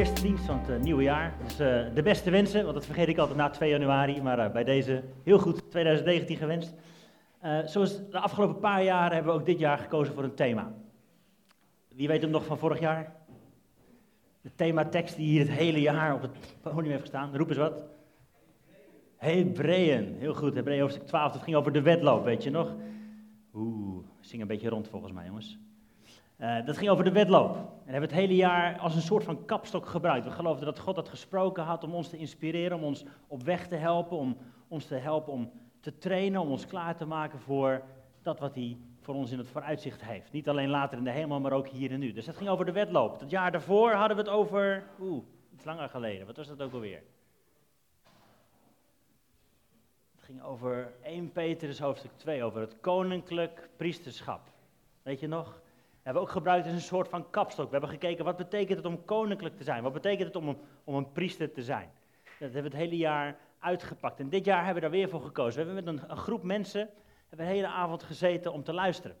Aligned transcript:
eerste 0.00 0.22
dienst 0.22 0.44
van 0.44 0.58
het 0.58 0.68
eh, 0.68 0.80
nieuwe 0.80 1.02
jaar. 1.02 1.34
Dus 1.44 1.56
de 1.94 2.00
beste 2.02 2.30
wensen, 2.30 2.62
want 2.62 2.74
dat 2.74 2.84
vergeet 2.84 3.08
ik 3.08 3.18
altijd 3.18 3.36
na 3.36 3.50
2 3.50 3.70
januari. 3.70 4.22
Maar 4.22 4.38
eh, 4.38 4.52
bij 4.52 4.64
deze 4.64 5.02
heel 5.24 5.38
goed 5.38 5.70
2019 5.70 6.36
gewenst. 6.36 6.74
Zoals 7.64 8.08
de 8.10 8.18
afgelopen 8.18 8.60
paar 8.60 8.82
jaren 8.82 9.14
hebben 9.14 9.32
we 9.32 9.38
ook 9.38 9.46
dit 9.46 9.58
jaar 9.58 9.78
gekozen 9.78 10.14
voor 10.14 10.24
een 10.24 10.34
thema. 10.34 10.72
Wie 11.88 12.08
weet 12.08 12.22
hem 12.22 12.30
nog 12.30 12.44
van 12.44 12.58
vorig 12.58 12.80
jaar? 12.80 13.12
De 14.40 14.50
thematekst 14.54 15.16
die 15.16 15.26
hier 15.26 15.40
het 15.40 15.50
hele 15.50 15.80
jaar 15.80 16.14
op 16.14 16.22
het 16.22 16.32
podium 16.62 16.90
heeft 16.90 17.00
gestaan. 17.00 17.36
Roep 17.36 17.48
eens 17.48 17.58
wat. 17.58 17.74
Hebreeën, 19.16 20.14
heel 20.18 20.34
goed. 20.34 20.54
Hebreeën 20.54 20.80
hoofdstuk 20.80 21.06
12, 21.06 21.32
dat 21.32 21.42
ging 21.42 21.56
over 21.56 21.72
de 21.72 21.82
wedloop, 21.82 22.24
weet 22.24 22.42
je 22.42 22.50
nog? 22.50 22.74
Oeh, 23.54 24.04
zing 24.20 24.42
een 24.42 24.48
beetje 24.48 24.68
rond 24.68 24.88
volgens 24.88 25.12
mij, 25.12 25.26
jongens. 25.26 25.58
Uh, 26.40 26.66
dat 26.66 26.78
ging 26.78 26.90
over 26.90 27.04
de 27.04 27.12
wedloop. 27.12 27.54
En 27.54 27.62
we 27.84 27.90
hebben 27.90 28.08
het 28.08 28.18
hele 28.18 28.36
jaar 28.36 28.78
als 28.78 28.94
een 28.94 29.00
soort 29.00 29.24
van 29.24 29.44
kapstok 29.44 29.86
gebruikt. 29.86 30.24
We 30.24 30.30
geloofden 30.30 30.64
dat 30.64 30.78
God 30.78 30.94
dat 30.94 31.08
gesproken 31.08 31.62
had 31.62 31.84
om 31.84 31.94
ons 31.94 32.08
te 32.08 32.16
inspireren, 32.16 32.76
om 32.76 32.84
ons 32.84 33.04
op 33.26 33.42
weg 33.42 33.68
te 33.68 33.74
helpen, 33.74 34.16
om 34.16 34.36
ons 34.68 34.86
te 34.86 34.94
helpen 34.94 35.32
om 35.32 35.50
te 35.80 35.98
trainen, 35.98 36.40
om 36.40 36.50
ons 36.50 36.66
klaar 36.66 36.96
te 36.96 37.04
maken 37.04 37.38
voor 37.38 37.82
dat 38.22 38.38
wat 38.38 38.54
hij 38.54 38.78
voor 39.00 39.14
ons 39.14 39.30
in 39.30 39.38
het 39.38 39.48
vooruitzicht 39.48 40.04
heeft. 40.04 40.32
Niet 40.32 40.48
alleen 40.48 40.68
later 40.68 40.98
in 40.98 41.04
de 41.04 41.10
hemel, 41.10 41.40
maar 41.40 41.52
ook 41.52 41.68
hier 41.68 41.90
en 41.90 41.98
nu. 41.98 42.12
Dus 42.12 42.24
dat 42.24 42.36
ging 42.36 42.48
over 42.48 42.64
de 42.64 42.72
wedloop. 42.72 43.20
Het 43.20 43.30
jaar 43.30 43.52
daarvoor 43.52 43.92
hadden 43.92 44.16
we 44.16 44.22
het 44.22 44.32
over, 44.32 44.86
oeh, 45.00 45.24
iets 45.52 45.64
langer 45.64 45.88
geleden. 45.88 46.26
Wat 46.26 46.36
was 46.36 46.48
dat 46.48 46.62
ook 46.62 46.72
alweer? 46.72 47.02
Het 50.14 50.24
ging 50.24 50.42
over 50.42 50.92
1 51.02 51.32
Petrus 51.32 51.78
hoofdstuk 51.78 52.12
2, 52.16 52.44
over 52.44 52.60
het 52.60 52.80
koninklijk 52.80 53.68
priesterschap. 53.76 54.40
Weet 55.02 55.20
je 55.20 55.28
nog? 55.28 55.60
Hebben 56.10 56.28
we 56.28 56.28
ook 56.28 56.44
gebruikt 56.44 56.66
als 56.66 56.74
een 56.74 56.96
soort 56.96 57.08
van 57.08 57.30
kapstok. 57.30 57.64
We 57.64 57.70
hebben 57.70 57.90
gekeken 57.90 58.24
wat 58.24 58.36
betekent 58.36 58.76
het 58.76 58.86
om 58.86 59.04
koninklijk 59.04 59.56
te 59.56 59.64
zijn? 59.64 59.82
Wat 59.82 59.92
betekent 59.92 60.26
het 60.26 60.36
om 60.36 60.48
een, 60.48 60.58
om 60.84 60.94
een 60.94 61.12
priester 61.12 61.52
te 61.52 61.62
zijn? 61.62 61.90
Dat 62.24 62.52
hebben 62.52 62.62
we 62.62 62.76
het 62.76 62.86
hele 62.86 62.96
jaar 62.96 63.38
uitgepakt. 63.58 64.20
En 64.20 64.28
dit 64.28 64.44
jaar 64.44 64.64
hebben 64.64 64.74
we 64.74 64.80
daar 64.80 64.98
weer 64.98 65.08
voor 65.08 65.20
gekozen. 65.20 65.66
We 65.66 65.72
hebben 65.72 65.94
met 65.94 66.10
een, 66.10 66.16
groep 66.16 66.42
mensen 66.42 66.90
hebben 67.28 67.46
een 67.46 67.52
hele 67.52 67.66
avond 67.66 68.02
gezeten 68.02 68.52
om 68.52 68.62
te 68.62 68.72
luisteren. 68.72 69.16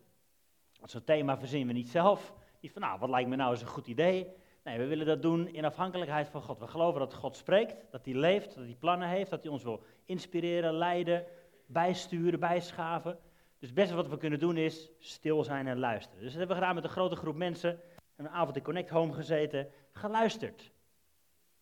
Zo'n 0.82 1.04
thema 1.04 1.38
verzinnen 1.38 1.68
we 1.68 1.74
niet 1.74 1.88
zelf. 1.88 2.34
Niet 2.60 2.72
van, 2.72 2.82
nou, 2.82 2.98
wat 2.98 3.10
lijkt 3.10 3.28
me 3.28 3.36
nou 3.36 3.50
eens 3.50 3.60
een 3.60 3.66
goed 3.66 3.86
idee. 3.86 4.26
Nee, 4.64 4.78
we 4.78 4.86
willen 4.86 5.06
dat 5.06 5.22
doen 5.22 5.48
in 5.48 5.64
afhankelijkheid 5.64 6.28
van 6.28 6.42
God. 6.42 6.58
We 6.58 6.66
geloven 6.66 7.00
dat 7.00 7.14
God 7.14 7.36
spreekt, 7.36 7.76
dat 7.90 8.04
hij 8.04 8.14
leeft, 8.14 8.54
dat 8.54 8.64
hij 8.64 8.76
plannen 8.78 9.08
heeft, 9.08 9.30
dat 9.30 9.42
hij 9.42 9.52
ons 9.52 9.62
wil 9.62 9.82
inspireren, 10.04 10.74
leiden, 10.74 11.24
bijsturen, 11.66 12.40
bijschaven. 12.40 13.18
Dus 13.60 13.68
het 13.68 13.78
beste 13.78 13.94
wat 13.94 14.08
we 14.08 14.16
kunnen 14.16 14.38
doen 14.38 14.56
is 14.56 14.90
stil 14.98 15.44
zijn 15.44 15.66
en 15.66 15.78
luisteren. 15.78 16.20
Dus 16.20 16.30
dat 16.30 16.38
hebben 16.38 16.56
we 16.56 16.62
gedaan 16.62 16.74
met 16.74 16.84
een 16.84 16.90
grote 16.90 17.16
groep 17.16 17.36
mensen. 17.36 17.80
Een 18.16 18.28
avond 18.28 18.56
in 18.56 18.62
Connect 18.62 18.90
Home 18.90 19.12
gezeten, 19.12 19.68
geluisterd. 19.92 20.72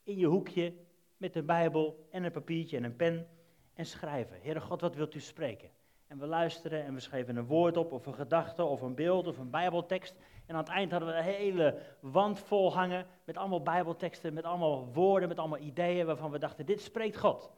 In 0.02 0.16
je 0.16 0.26
hoekje, 0.26 0.74
met 1.16 1.36
een 1.36 1.46
Bijbel 1.46 2.06
en 2.10 2.24
een 2.24 2.30
papiertje 2.30 2.76
en 2.76 2.84
een 2.84 2.96
pen. 2.96 3.28
En 3.74 3.86
schrijven. 3.86 4.38
Heere 4.42 4.60
God, 4.60 4.80
wat 4.80 4.94
wilt 4.94 5.14
u 5.14 5.20
spreken? 5.20 5.70
En 6.06 6.18
we 6.18 6.26
luisteren 6.26 6.84
en 6.84 6.94
we 6.94 7.00
schreven 7.00 7.36
een 7.36 7.46
woord 7.46 7.76
op, 7.76 7.92
of 7.92 8.06
een 8.06 8.14
gedachte, 8.14 8.64
of 8.64 8.80
een 8.80 8.94
beeld, 8.94 9.26
of 9.26 9.38
een 9.38 9.50
Bijbeltekst. 9.50 10.14
En 10.46 10.54
aan 10.54 10.60
het 10.60 10.72
eind 10.72 10.90
hadden 10.90 11.08
we 11.08 11.14
een 11.14 11.24
hele 11.24 11.78
wand 12.00 12.38
vol 12.38 12.74
hangen 12.74 13.06
met 13.24 13.36
allemaal 13.36 13.62
Bijbelteksten, 13.62 14.34
met 14.34 14.44
allemaal 14.44 14.92
woorden, 14.92 15.28
met 15.28 15.38
allemaal 15.38 15.58
ideeën 15.58 16.06
waarvan 16.06 16.30
we 16.30 16.38
dachten, 16.38 16.66
dit 16.66 16.80
spreekt 16.80 17.18
God. 17.18 17.50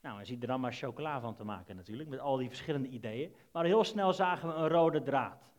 Nou, 0.00 0.18
we 0.18 0.24
zien 0.24 0.40
er 0.40 0.46
dan 0.46 0.60
maar 0.60 0.72
chocola 0.72 1.20
van 1.20 1.34
te 1.34 1.44
maken 1.44 1.76
natuurlijk, 1.76 2.08
met 2.08 2.18
al 2.18 2.36
die 2.36 2.48
verschillende 2.48 2.88
ideeën. 2.88 3.34
Maar 3.52 3.64
heel 3.64 3.84
snel 3.84 4.12
zagen 4.12 4.48
we 4.48 4.54
een 4.54 4.68
rode 4.68 5.02
draad. 5.02 5.50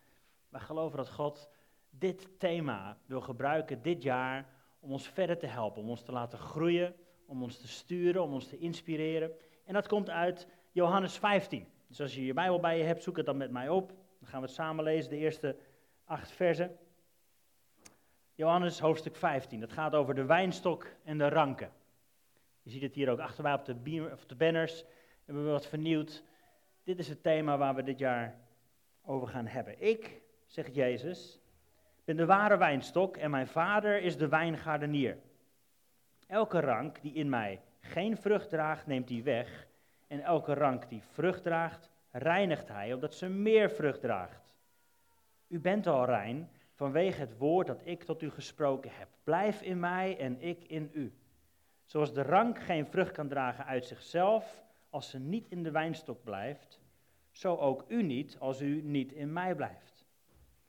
Wij 0.49 0.61
geloven 0.61 0.97
dat 0.97 1.09
God 1.09 1.49
dit 1.89 2.39
thema 2.39 2.97
wil 3.05 3.21
gebruiken 3.21 3.81
dit 3.81 4.03
jaar 4.03 4.47
om 4.79 4.91
ons 4.91 5.07
verder 5.07 5.37
te 5.37 5.45
helpen, 5.45 5.81
om 5.81 5.89
ons 5.89 6.03
te 6.03 6.11
laten 6.11 6.39
groeien, 6.39 6.95
om 7.25 7.43
ons 7.43 7.57
te 7.57 7.67
sturen, 7.67 8.23
om 8.23 8.33
ons 8.33 8.47
te 8.47 8.57
inspireren. 8.57 9.31
En 9.65 9.73
dat 9.73 9.87
komt 9.87 10.09
uit 10.09 10.47
Johannes 10.71 11.17
15. 11.17 11.67
Dus 11.87 12.01
als 12.01 12.15
je 12.15 12.25
je 12.25 12.33
Bijbel 12.33 12.59
bij 12.59 12.77
je 12.77 12.83
hebt, 12.83 13.03
zoek 13.03 13.17
het 13.17 13.25
dan 13.25 13.37
met 13.37 13.51
mij 13.51 13.69
op. 13.69 13.87
Dan 14.19 14.29
gaan 14.29 14.39
we 14.39 14.45
het 14.45 14.55
samen 14.55 14.83
lezen, 14.83 15.09
de 15.09 15.17
eerste 15.17 15.55
acht 16.05 16.31
versen. 16.31 16.77
Johannes 18.35 18.79
hoofdstuk 18.79 19.15
15, 19.15 19.59
dat 19.59 19.73
gaat 19.73 19.95
over 19.95 20.15
de 20.15 20.25
wijnstok 20.25 20.87
en 21.03 21.17
de 21.17 21.29
ranken. 21.29 21.71
Je 22.61 22.69
ziet 22.69 22.81
het 22.81 22.95
hier 22.95 23.09
ook 23.09 23.19
achter 23.19 23.43
mij 23.43 23.53
op 23.53 23.65
de, 23.65 23.75
beamer, 23.75 24.11
of 24.11 24.25
banners. 24.37 24.85
Hebben 25.25 25.51
wat 25.51 25.67
vernieuwd. 25.67 26.23
Dit 26.83 26.99
is 26.99 27.07
het 27.07 27.23
thema 27.23 27.57
waar 27.57 27.75
we 27.75 27.83
dit 27.83 27.99
jaar 27.99 28.35
over 29.01 29.27
gaan 29.27 29.47
hebben. 29.47 29.81
Ik, 29.81 30.21
zegt 30.45 30.75
Jezus, 30.75 31.39
ben 32.05 32.17
de 32.17 32.25
ware 32.25 32.57
wijnstok 32.57 33.17
en 33.17 33.31
mijn 33.31 33.47
vader 33.47 34.01
is 34.01 34.17
de 34.17 34.27
wijngaardenier. 34.27 35.17
Elke 36.27 36.59
rank 36.59 37.01
die 37.01 37.13
in 37.13 37.29
mij 37.29 37.61
geen 37.79 38.17
vrucht 38.17 38.49
draagt, 38.49 38.87
neemt 38.87 39.09
hij 39.09 39.23
weg. 39.23 39.67
En 40.07 40.21
elke 40.21 40.53
rank 40.53 40.89
die 40.89 41.03
vrucht 41.03 41.43
draagt, 41.43 41.89
reinigt 42.11 42.67
hij, 42.67 42.93
opdat 42.93 43.13
ze 43.13 43.29
meer 43.29 43.71
vrucht 43.71 44.01
draagt. 44.01 44.55
U 45.47 45.59
bent 45.59 45.87
al 45.87 46.05
rein 46.05 46.49
vanwege 46.73 47.19
het 47.19 47.37
woord 47.37 47.67
dat 47.67 47.81
ik 47.83 48.03
tot 48.03 48.21
u 48.21 48.29
gesproken 48.29 48.91
heb. 48.93 49.07
Blijf 49.23 49.61
in 49.61 49.79
mij 49.79 50.17
en 50.17 50.41
ik 50.41 50.63
in 50.63 50.89
u. 50.93 51.13
Zoals 51.89 52.13
de 52.13 52.21
rank 52.21 52.59
geen 52.59 52.85
vrucht 52.85 53.11
kan 53.11 53.27
dragen 53.27 53.65
uit 53.65 53.85
zichzelf 53.85 54.63
als 54.89 55.09
ze 55.09 55.19
niet 55.19 55.47
in 55.47 55.63
de 55.63 55.71
wijnstok 55.71 56.23
blijft, 56.23 56.79
zo 57.31 57.55
ook 57.55 57.85
u 57.87 58.03
niet 58.03 58.37
als 58.39 58.61
u 58.61 58.81
niet 58.81 59.11
in 59.11 59.33
mij 59.33 59.55
blijft. 59.55 60.05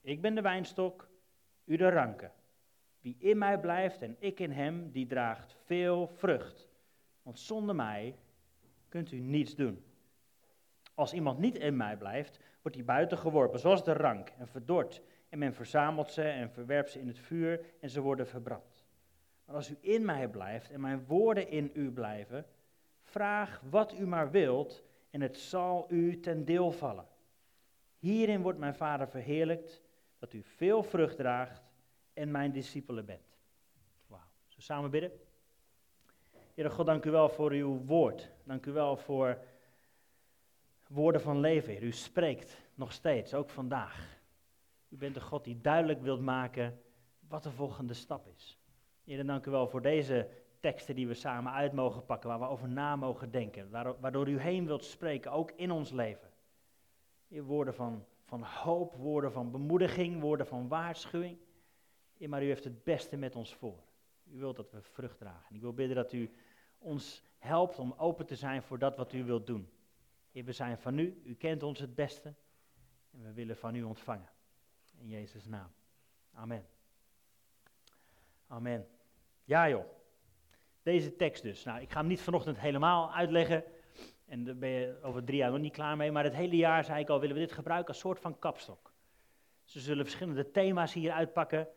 Ik 0.00 0.20
ben 0.20 0.34
de 0.34 0.40
wijnstok, 0.40 1.08
u 1.64 1.76
de 1.76 1.88
ranken. 1.88 2.32
Wie 3.00 3.16
in 3.18 3.38
mij 3.38 3.60
blijft 3.60 4.02
en 4.02 4.16
ik 4.18 4.40
in 4.40 4.50
hem, 4.50 4.90
die 4.90 5.06
draagt 5.06 5.56
veel 5.64 6.06
vrucht. 6.06 6.68
Want 7.22 7.38
zonder 7.38 7.74
mij 7.74 8.18
kunt 8.88 9.12
u 9.12 9.18
niets 9.18 9.54
doen. 9.54 9.84
Als 10.94 11.12
iemand 11.12 11.38
niet 11.38 11.58
in 11.58 11.76
mij 11.76 11.96
blijft, 11.96 12.40
wordt 12.62 12.76
hij 12.76 12.86
buiten 12.86 13.18
geworpen, 13.18 13.60
zoals 13.60 13.84
de 13.84 13.92
rank, 13.92 14.28
en 14.38 14.48
verdord. 14.48 15.02
En 15.28 15.38
men 15.38 15.54
verzamelt 15.54 16.10
ze 16.10 16.22
en 16.22 16.50
verwerpt 16.50 16.90
ze 16.90 17.00
in 17.00 17.06
het 17.06 17.18
vuur 17.18 17.60
en 17.80 17.90
ze 17.90 18.00
worden 18.00 18.26
verbrand. 18.26 18.69
Maar 19.50 19.58
als 19.58 19.70
u 19.70 19.76
in 19.80 20.04
mij 20.04 20.28
blijft 20.28 20.70
en 20.70 20.80
mijn 20.80 21.04
woorden 21.06 21.48
in 21.48 21.70
u 21.74 21.90
blijven, 21.90 22.46
vraag 23.02 23.62
wat 23.70 23.92
u 23.92 24.06
maar 24.06 24.30
wilt 24.30 24.82
en 25.10 25.20
het 25.20 25.36
zal 25.38 25.86
u 25.88 26.20
ten 26.20 26.44
deel 26.44 26.72
vallen. 26.72 27.06
Hierin 27.98 28.42
wordt 28.42 28.58
mijn 28.58 28.74
Vader 28.74 29.08
verheerlijkt, 29.08 29.82
dat 30.18 30.32
u 30.32 30.42
veel 30.42 30.82
vrucht 30.82 31.16
draagt 31.16 31.62
en 32.12 32.30
mijn 32.30 32.52
discipelen 32.52 33.04
bent. 33.04 33.38
Wauw. 34.06 34.20
We 34.56 34.62
samen 34.62 34.90
bidden? 34.90 35.12
Heere 36.54 36.70
God, 36.70 36.86
dank 36.86 37.04
u 37.04 37.10
wel 37.10 37.28
voor 37.28 37.50
uw 37.50 37.84
woord. 37.84 38.30
Dank 38.44 38.66
u 38.66 38.72
wel 38.72 38.96
voor 38.96 39.38
woorden 40.88 41.20
van 41.20 41.40
leven. 41.40 41.82
U 41.82 41.92
spreekt 41.92 42.56
nog 42.74 42.92
steeds, 42.92 43.34
ook 43.34 43.50
vandaag. 43.50 44.18
U 44.88 44.96
bent 44.96 45.14
de 45.14 45.20
God 45.20 45.44
die 45.44 45.60
duidelijk 45.60 46.02
wilt 46.02 46.20
maken 46.20 46.82
wat 47.28 47.42
de 47.42 47.50
volgende 47.50 47.94
stap 47.94 48.26
is. 48.26 48.59
Heer, 49.04 49.26
dank 49.26 49.46
u 49.46 49.50
wel 49.50 49.68
voor 49.68 49.82
deze 49.82 50.28
teksten 50.60 50.94
die 50.94 51.06
we 51.06 51.14
samen 51.14 51.52
uit 51.52 51.72
mogen 51.72 52.04
pakken, 52.04 52.28
waar 52.28 52.38
we 52.38 52.46
over 52.46 52.68
na 52.68 52.96
mogen 52.96 53.30
denken, 53.30 53.70
waardoor 54.00 54.28
u 54.28 54.38
heen 54.38 54.66
wilt 54.66 54.84
spreken, 54.84 55.32
ook 55.32 55.50
in 55.50 55.70
ons 55.70 55.90
leven. 55.90 56.30
Heer, 57.28 57.42
woorden 57.42 57.74
van, 57.74 58.04
van 58.24 58.42
hoop, 58.42 58.94
woorden 58.94 59.32
van 59.32 59.50
bemoediging, 59.50 60.20
woorden 60.20 60.46
van 60.46 60.68
waarschuwing. 60.68 61.38
Heer, 62.16 62.28
maar 62.28 62.42
u 62.42 62.46
heeft 62.46 62.64
het 62.64 62.84
beste 62.84 63.16
met 63.16 63.36
ons 63.36 63.54
voor. 63.54 63.82
U 64.24 64.38
wilt 64.38 64.56
dat 64.56 64.70
we 64.70 64.82
vrucht 64.82 65.18
dragen. 65.18 65.54
Ik 65.54 65.60
wil 65.60 65.72
bidden 65.72 65.96
dat 65.96 66.12
u 66.12 66.30
ons 66.78 67.22
helpt 67.38 67.78
om 67.78 67.94
open 67.96 68.26
te 68.26 68.36
zijn 68.36 68.62
voor 68.62 68.78
dat 68.78 68.96
wat 68.96 69.12
u 69.12 69.24
wilt 69.24 69.46
doen. 69.46 69.68
Heer, 70.30 70.44
we 70.44 70.52
zijn 70.52 70.78
van 70.78 70.98
u, 70.98 71.20
u 71.24 71.34
kent 71.34 71.62
ons 71.62 71.78
het 71.78 71.94
beste 71.94 72.34
en 73.10 73.22
we 73.22 73.32
willen 73.32 73.56
van 73.56 73.74
u 73.74 73.82
ontvangen. 73.82 74.30
In 74.98 75.08
Jezus' 75.08 75.46
naam. 75.46 75.70
Amen. 76.32 76.66
Amen. 78.50 78.88
Ja 79.44 79.68
joh, 79.68 79.84
deze 80.82 81.16
tekst 81.16 81.42
dus. 81.42 81.64
Nou, 81.64 81.80
ik 81.80 81.90
ga 81.90 81.98
hem 81.98 82.08
niet 82.08 82.20
vanochtend 82.20 82.58
helemaal 82.58 83.12
uitleggen. 83.12 83.64
En 84.26 84.44
daar 84.44 84.56
ben 84.56 84.68
je 84.68 84.98
over 85.02 85.24
drie 85.24 85.38
jaar 85.38 85.50
nog 85.50 85.60
niet 85.60 85.72
klaar 85.72 85.96
mee. 85.96 86.12
Maar 86.12 86.24
het 86.24 86.34
hele 86.34 86.56
jaar, 86.56 86.84
zei 86.84 87.00
ik 87.00 87.08
al, 87.08 87.20
willen 87.20 87.34
we 87.34 87.40
dit 87.40 87.52
gebruiken 87.52 87.88
als 87.88 87.98
soort 87.98 88.20
van 88.20 88.38
kapstok. 88.38 88.92
Ze 89.64 89.80
zullen 89.80 90.04
verschillende 90.04 90.50
thema's 90.50 90.92
hier 90.92 91.12
uitpakken. 91.12 91.68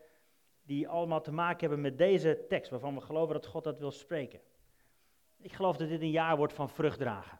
Die 0.63 0.87
allemaal 0.87 1.21
te 1.21 1.31
maken 1.31 1.59
hebben 1.59 1.81
met 1.81 1.97
deze 1.97 2.45
tekst. 2.49 2.71
Waarvan 2.71 2.95
we 2.95 3.01
geloven 3.01 3.33
dat 3.33 3.45
God 3.45 3.63
dat 3.63 3.79
wil 3.79 3.91
spreken. 3.91 4.39
Ik 5.37 5.53
geloof 5.53 5.77
dat 5.77 5.89
dit 5.89 6.01
een 6.01 6.11
jaar 6.11 6.37
wordt 6.37 6.53
van 6.53 6.69
vruchtdragen. 6.69 7.39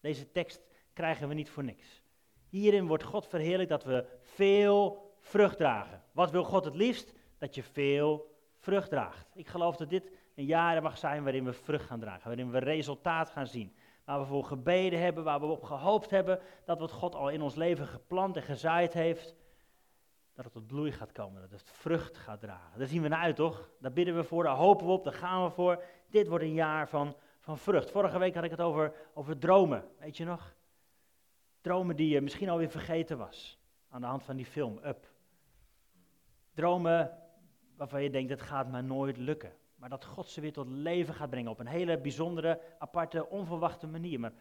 Deze 0.00 0.32
tekst 0.32 0.62
krijgen 0.92 1.28
we 1.28 1.34
niet 1.34 1.50
voor 1.50 1.64
niks. 1.64 2.02
Hierin 2.48 2.86
wordt 2.86 3.02
God 3.02 3.26
verheerlijk 3.26 3.68
dat 3.68 3.84
we 3.84 4.06
veel 4.20 5.10
vrucht 5.20 5.56
dragen. 5.56 6.02
Wat 6.12 6.30
wil 6.30 6.44
God 6.44 6.64
het 6.64 6.74
liefst? 6.74 7.14
Dat 7.38 7.54
je 7.54 7.62
veel 7.62 8.34
vrucht 8.66 8.90
draagt. 8.90 9.30
Ik 9.34 9.48
geloof 9.48 9.76
dat 9.76 9.90
dit 9.90 10.10
een 10.34 10.44
jaar 10.44 10.82
mag 10.82 10.98
zijn 10.98 11.22
waarin 11.22 11.44
we 11.44 11.52
vrucht 11.52 11.84
gaan 11.84 12.00
dragen, 12.00 12.26
waarin 12.26 12.50
we 12.50 12.58
resultaat 12.58 13.30
gaan 13.30 13.46
zien. 13.46 13.74
Waar 14.04 14.20
we 14.20 14.26
voor 14.26 14.44
gebeden 14.44 15.00
hebben, 15.00 15.24
waar 15.24 15.40
we 15.40 15.46
op 15.46 15.62
gehoopt 15.62 16.10
hebben 16.10 16.40
dat 16.64 16.78
wat 16.78 16.92
God 16.92 17.14
al 17.14 17.28
in 17.28 17.42
ons 17.42 17.54
leven 17.54 17.86
geplant 17.86 18.36
en 18.36 18.42
gezaaid 18.42 18.92
heeft, 18.92 19.34
dat 20.34 20.44
het 20.44 20.54
tot 20.54 20.66
bloei 20.66 20.92
gaat 20.92 21.12
komen, 21.12 21.40
dat 21.40 21.50
het 21.50 21.62
vrucht 21.62 22.16
gaat 22.16 22.40
dragen. 22.40 22.78
Daar 22.78 22.86
zien 22.86 23.02
we 23.02 23.08
naar 23.08 23.22
uit, 23.22 23.36
toch? 23.36 23.70
Daar 23.80 23.92
bidden 23.92 24.16
we 24.16 24.24
voor, 24.24 24.42
daar 24.42 24.56
hopen 24.56 24.86
we 24.86 24.92
op, 24.92 25.04
daar 25.04 25.12
gaan 25.12 25.44
we 25.44 25.50
voor. 25.50 25.82
Dit 26.10 26.28
wordt 26.28 26.44
een 26.44 26.54
jaar 26.54 26.88
van, 26.88 27.16
van 27.40 27.58
vrucht. 27.58 27.90
Vorige 27.90 28.18
week 28.18 28.34
had 28.34 28.44
ik 28.44 28.50
het 28.50 28.60
over, 28.60 28.92
over 29.14 29.38
dromen, 29.38 29.84
weet 29.98 30.16
je 30.16 30.24
nog? 30.24 30.54
Dromen 31.60 31.96
die 31.96 32.08
je 32.08 32.20
misschien 32.20 32.48
alweer 32.48 32.70
vergeten 32.70 33.18
was, 33.18 33.58
aan 33.90 34.00
de 34.00 34.06
hand 34.06 34.22
van 34.22 34.36
die 34.36 34.46
film 34.46 34.80
Up. 34.84 35.06
Dromen 36.54 37.25
waarvan 37.76 38.02
je 38.02 38.10
denkt, 38.10 38.30
het 38.30 38.42
gaat 38.42 38.70
maar 38.70 38.84
nooit 38.84 39.16
lukken. 39.16 39.52
Maar 39.76 39.88
dat 39.88 40.04
God 40.04 40.28
ze 40.28 40.40
weer 40.40 40.52
tot 40.52 40.68
leven 40.68 41.14
gaat 41.14 41.30
brengen 41.30 41.50
op 41.50 41.58
een 41.58 41.66
hele 41.66 41.98
bijzondere, 41.98 42.60
aparte, 42.78 43.28
onverwachte 43.28 43.86
manier. 43.86 44.20
Maar 44.20 44.32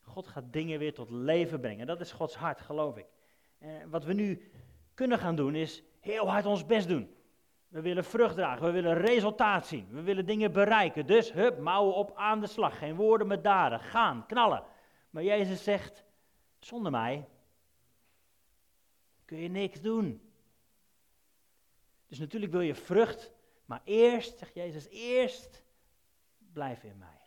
God 0.00 0.26
gaat 0.26 0.52
dingen 0.52 0.78
weer 0.78 0.94
tot 0.94 1.10
leven 1.10 1.60
brengen. 1.60 1.86
Dat 1.86 2.00
is 2.00 2.12
Gods 2.12 2.34
hart, 2.34 2.60
geloof 2.60 2.96
ik. 2.96 3.06
En 3.58 3.90
wat 3.90 4.04
we 4.04 4.12
nu 4.12 4.50
kunnen 4.94 5.18
gaan 5.18 5.36
doen 5.36 5.54
is 5.54 5.82
heel 6.00 6.30
hard 6.30 6.46
ons 6.46 6.66
best 6.66 6.88
doen. 6.88 7.14
We 7.68 7.80
willen 7.80 8.04
vrucht 8.04 8.34
dragen, 8.34 8.66
we 8.66 8.70
willen 8.70 8.94
resultaat 8.94 9.66
zien, 9.66 9.86
we 9.90 10.02
willen 10.02 10.26
dingen 10.26 10.52
bereiken. 10.52 11.06
Dus 11.06 11.32
hup, 11.32 11.58
mouwen 11.58 11.94
op 11.94 12.16
aan 12.16 12.40
de 12.40 12.46
slag. 12.46 12.78
Geen 12.78 12.94
woorden 12.94 13.26
met 13.26 13.44
daden, 13.44 13.80
gaan, 13.80 14.26
knallen. 14.26 14.62
Maar 15.10 15.22
Jezus 15.22 15.64
zegt, 15.64 16.04
zonder 16.58 16.92
mij 16.92 17.28
kun 19.24 19.38
je 19.38 19.48
niks 19.48 19.80
doen. 19.80 20.29
Dus 22.10 22.18
natuurlijk 22.18 22.52
wil 22.52 22.60
je 22.60 22.74
vrucht, 22.74 23.32
maar 23.64 23.80
eerst, 23.84 24.38
zegt 24.38 24.54
Jezus, 24.54 24.88
eerst 24.88 25.62
blijf 26.52 26.84
in 26.84 26.98
mij. 26.98 27.20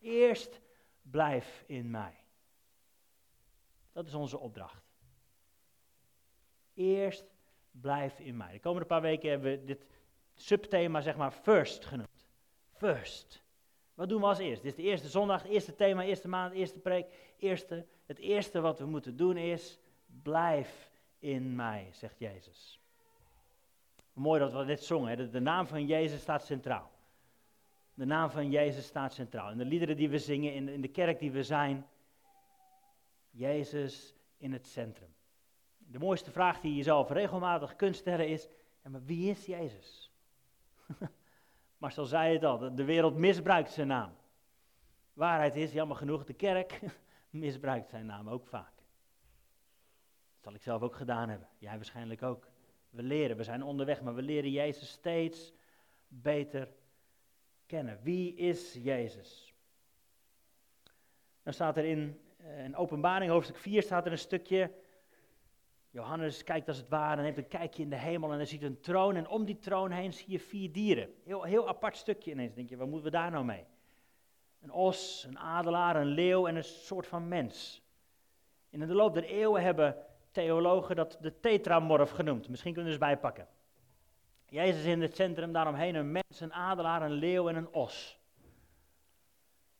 Eerst 0.00 0.60
blijf 1.02 1.64
in 1.66 1.90
mij. 1.90 2.14
Dat 3.92 4.06
is 4.06 4.14
onze 4.14 4.38
opdracht. 4.38 4.84
Eerst 6.74 7.24
blijf 7.70 8.18
in 8.18 8.36
mij. 8.36 8.52
De 8.52 8.60
komende 8.60 8.86
paar 8.86 9.00
weken 9.00 9.30
hebben 9.30 9.50
we 9.50 9.64
dit 9.64 9.86
subthema, 10.34 11.00
zeg 11.00 11.16
maar, 11.16 11.32
first 11.32 11.84
genoemd. 11.84 12.26
First. 12.72 13.42
Wat 13.94 14.08
doen 14.08 14.20
we 14.20 14.26
als 14.26 14.38
eerst? 14.38 14.62
Dit 14.62 14.70
is 14.70 14.84
de 14.84 14.90
eerste 14.90 15.08
zondag, 15.08 15.42
het 15.42 15.50
eerste 15.50 15.74
thema, 15.74 16.02
eerste 16.02 16.28
maand, 16.28 16.54
eerste 16.54 16.78
preek. 16.78 17.06
Eerste, 17.38 17.86
het 18.06 18.18
eerste 18.18 18.60
wat 18.60 18.78
we 18.78 18.86
moeten 18.86 19.16
doen 19.16 19.36
is, 19.36 19.78
blijf 20.22 20.90
in 21.18 21.54
mij, 21.54 21.88
zegt 21.92 22.18
Jezus. 22.18 22.81
Mooi 24.12 24.40
dat 24.40 24.52
we 24.52 24.64
dit 24.64 24.84
zongen, 24.84 25.16
hè? 25.16 25.30
de 25.30 25.40
naam 25.40 25.66
van 25.66 25.86
Jezus 25.86 26.20
staat 26.20 26.44
centraal. 26.44 26.90
De 27.94 28.04
naam 28.04 28.30
van 28.30 28.50
Jezus 28.50 28.86
staat 28.86 29.12
centraal. 29.12 29.50
In 29.50 29.58
de 29.58 29.64
liederen 29.64 29.96
die 29.96 30.08
we 30.08 30.18
zingen, 30.18 30.54
in 30.54 30.68
in 30.68 30.80
de 30.80 30.88
kerk 30.88 31.18
die 31.18 31.30
we 31.30 31.42
zijn, 31.42 31.86
Jezus 33.30 34.14
in 34.36 34.52
het 34.52 34.66
centrum. 34.66 35.14
De 35.78 35.98
mooiste 35.98 36.30
vraag 36.30 36.60
die 36.60 36.70
je 36.70 36.76
jezelf 36.76 37.10
regelmatig 37.10 37.76
kunt 37.76 37.96
stellen 37.96 38.28
is, 38.28 38.48
maar 38.82 39.04
wie 39.04 39.30
is 39.30 39.46
Jezus? 39.46 40.10
Marcel 41.78 42.04
zei 42.04 42.32
het 42.32 42.44
al, 42.44 42.74
de 42.74 42.84
wereld 42.84 43.16
misbruikt 43.16 43.70
zijn 43.70 43.86
naam. 43.86 44.12
Waarheid 45.12 45.56
is, 45.56 45.72
jammer 45.72 45.96
genoeg, 45.96 46.24
de 46.24 46.32
kerk 46.32 46.80
misbruikt 47.30 47.88
zijn 47.88 48.06
naam 48.06 48.28
ook 48.28 48.46
vaak. 48.46 48.74
Dat 50.34 50.42
zal 50.42 50.54
ik 50.54 50.62
zelf 50.62 50.82
ook 50.82 50.94
gedaan 50.94 51.28
hebben, 51.28 51.48
jij 51.58 51.76
waarschijnlijk 51.76 52.22
ook. 52.22 52.51
We 52.92 53.02
leren, 53.02 53.36
we 53.36 53.44
zijn 53.44 53.62
onderweg, 53.62 54.02
maar 54.02 54.14
we 54.14 54.22
leren 54.22 54.50
Jezus 54.50 54.90
steeds 54.90 55.52
beter 56.08 56.68
kennen. 57.66 57.98
Wie 58.02 58.34
is 58.34 58.72
Jezus? 58.72 59.54
Dan 61.42 61.52
staat 61.52 61.76
er 61.76 61.84
in, 61.84 62.20
eh, 62.36 62.64
in 62.64 62.76
Openbaring 62.76 63.30
hoofdstuk 63.30 63.56
4 63.56 63.82
staat 63.82 64.06
er 64.06 64.12
een 64.12 64.18
stukje. 64.18 64.70
Johannes 65.90 66.44
kijkt 66.44 66.68
als 66.68 66.76
het 66.76 66.88
ware 66.88 67.16
en 67.16 67.24
heeft 67.24 67.38
een 67.38 67.48
kijkje 67.48 67.82
in 67.82 67.90
de 67.90 67.96
hemel 67.96 68.30
en 68.30 68.36
hij 68.36 68.46
ziet 68.46 68.62
een 68.62 68.80
troon. 68.80 69.16
En 69.16 69.28
om 69.28 69.44
die 69.44 69.58
troon 69.58 69.90
heen 69.90 70.12
zie 70.12 70.30
je 70.30 70.40
vier 70.40 70.72
dieren. 70.72 71.14
Heel, 71.24 71.42
heel 71.42 71.68
apart 71.68 71.96
stukje 71.96 72.30
ineens. 72.30 72.54
denk 72.54 72.68
je, 72.68 72.76
wat 72.76 72.88
moeten 72.88 73.04
we 73.04 73.16
daar 73.16 73.30
nou 73.30 73.44
mee? 73.44 73.64
Een 74.60 74.72
os, 74.72 75.24
een 75.28 75.38
adelaar, 75.38 75.96
een 75.96 76.06
leeuw 76.06 76.46
en 76.46 76.56
een 76.56 76.64
soort 76.64 77.06
van 77.06 77.28
mens. 77.28 77.82
in 78.70 78.80
de 78.80 78.86
loop 78.86 79.14
der 79.14 79.24
eeuwen 79.24 79.62
hebben 79.62 79.96
theologen 80.32 80.96
dat 80.96 81.18
de 81.20 81.40
tetramorf 81.40 82.10
genoemd. 82.10 82.48
Misschien 82.48 82.72
kunnen 82.72 82.92
we 82.92 82.98
dus 82.98 83.08
bijpakken. 83.08 83.48
Jezus 84.48 84.84
in 84.84 85.00
het 85.00 85.16
centrum, 85.16 85.52
daaromheen 85.52 85.94
een 85.94 86.12
mens, 86.12 86.40
een 86.40 86.52
adelaar, 86.52 87.02
een 87.02 87.12
leeuw 87.12 87.48
en 87.48 87.56
een 87.56 87.72
os. 87.72 88.18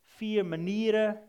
Vier 0.02 0.46
manieren 0.46 1.22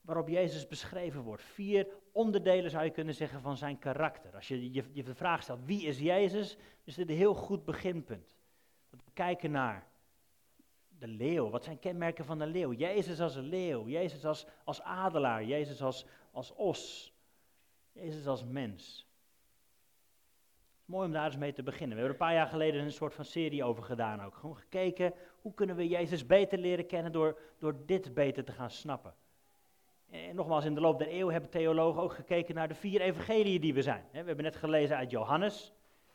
waarop 0.00 0.28
Jezus 0.28 0.68
beschreven 0.68 1.20
wordt. 1.20 1.42
Vier 1.42 1.86
onderdelen 2.12 2.70
zou 2.70 2.84
je 2.84 2.90
kunnen 2.90 3.14
zeggen 3.14 3.40
van 3.40 3.56
zijn 3.56 3.78
karakter. 3.78 4.34
Als 4.34 4.48
je 4.48 4.72
je, 4.72 4.84
je 4.92 5.02
de 5.02 5.14
vraag 5.14 5.42
stelt, 5.42 5.64
wie 5.64 5.86
is 5.86 5.98
Jezus? 5.98 6.56
is 6.84 6.94
dit 6.94 7.08
een 7.08 7.16
heel 7.16 7.34
goed 7.34 7.64
beginpunt. 7.64 8.36
We 8.90 8.98
kijken 9.12 9.50
naar 9.50 9.86
de 10.88 11.06
leeuw. 11.06 11.50
Wat 11.50 11.64
zijn 11.64 11.78
kenmerken 11.78 12.24
van 12.24 12.38
de 12.38 12.46
leeuw? 12.46 12.72
Jezus 12.72 13.20
als 13.20 13.34
een 13.34 13.48
leeuw, 13.48 13.88
Jezus 13.88 14.24
als, 14.24 14.46
als 14.64 14.82
adelaar, 14.82 15.44
Jezus 15.44 15.82
als, 15.82 16.06
als 16.30 16.54
os, 16.54 17.11
Jezus 17.92 18.26
als 18.26 18.44
mens. 18.44 19.06
Mooi 20.84 21.06
om 21.06 21.12
daar 21.12 21.24
eens 21.24 21.36
mee 21.36 21.52
te 21.52 21.62
beginnen. 21.62 21.96
We 21.96 22.02
hebben 22.02 22.18
er 22.18 22.22
een 22.22 22.28
paar 22.28 22.42
jaar 22.42 22.52
geleden 22.52 22.82
een 22.82 22.92
soort 22.92 23.14
van 23.14 23.24
serie 23.24 23.64
over 23.64 23.82
gedaan 23.82 24.22
ook. 24.22 24.34
Gewoon 24.34 24.56
gekeken, 24.56 25.14
hoe 25.40 25.54
kunnen 25.54 25.76
we 25.76 25.88
Jezus 25.88 26.26
beter 26.26 26.58
leren 26.58 26.86
kennen 26.86 27.12
door, 27.12 27.38
door 27.58 27.76
dit 27.86 28.14
beter 28.14 28.44
te 28.44 28.52
gaan 28.52 28.70
snappen. 28.70 29.14
En 30.10 30.34
nogmaals, 30.34 30.64
in 30.64 30.74
de 30.74 30.80
loop 30.80 30.98
der 30.98 31.12
eeuw 31.12 31.28
hebben 31.28 31.50
theologen 31.50 32.02
ook 32.02 32.12
gekeken 32.12 32.54
naar 32.54 32.68
de 32.68 32.74
vier 32.74 33.00
evangeliën 33.00 33.60
die 33.60 33.74
we 33.74 33.82
zijn. 33.82 34.04
We 34.10 34.16
hebben 34.16 34.44
net 34.44 34.56
gelezen 34.56 34.96
uit 34.96 35.10
Johannes. 35.10 35.72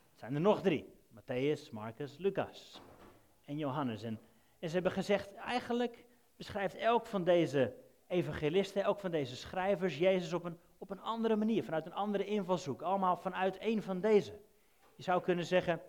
Het 0.09 0.19
zijn 0.19 0.33
er 0.35 0.41
nog 0.41 0.61
drie. 0.61 0.93
Matthäus, 1.09 1.71
Marcus, 1.71 2.17
Lucas 2.17 2.81
en 3.45 3.57
Johannes. 3.57 4.03
En, 4.03 4.19
en 4.59 4.67
ze 4.67 4.73
hebben 4.73 4.91
gezegd, 4.91 5.35
eigenlijk 5.35 6.05
beschrijft 6.35 6.75
elk 6.75 7.05
van 7.05 7.23
deze 7.23 7.73
evangelisten, 8.07 8.83
elk 8.83 8.99
van 8.99 9.11
deze 9.11 9.35
schrijvers, 9.35 9.97
Jezus 9.97 10.33
op 10.33 10.43
een, 10.43 10.57
op 10.77 10.89
een 10.89 11.01
andere 11.01 11.35
manier, 11.35 11.63
vanuit 11.63 11.85
een 11.85 11.93
andere 11.93 12.25
invalshoek. 12.25 12.81
Allemaal 12.81 13.17
vanuit 13.17 13.57
één 13.57 13.83
van 13.83 13.99
deze. 13.99 14.39
Je 14.95 15.03
zou 15.03 15.21
kunnen 15.21 15.45
zeggen 15.45 15.81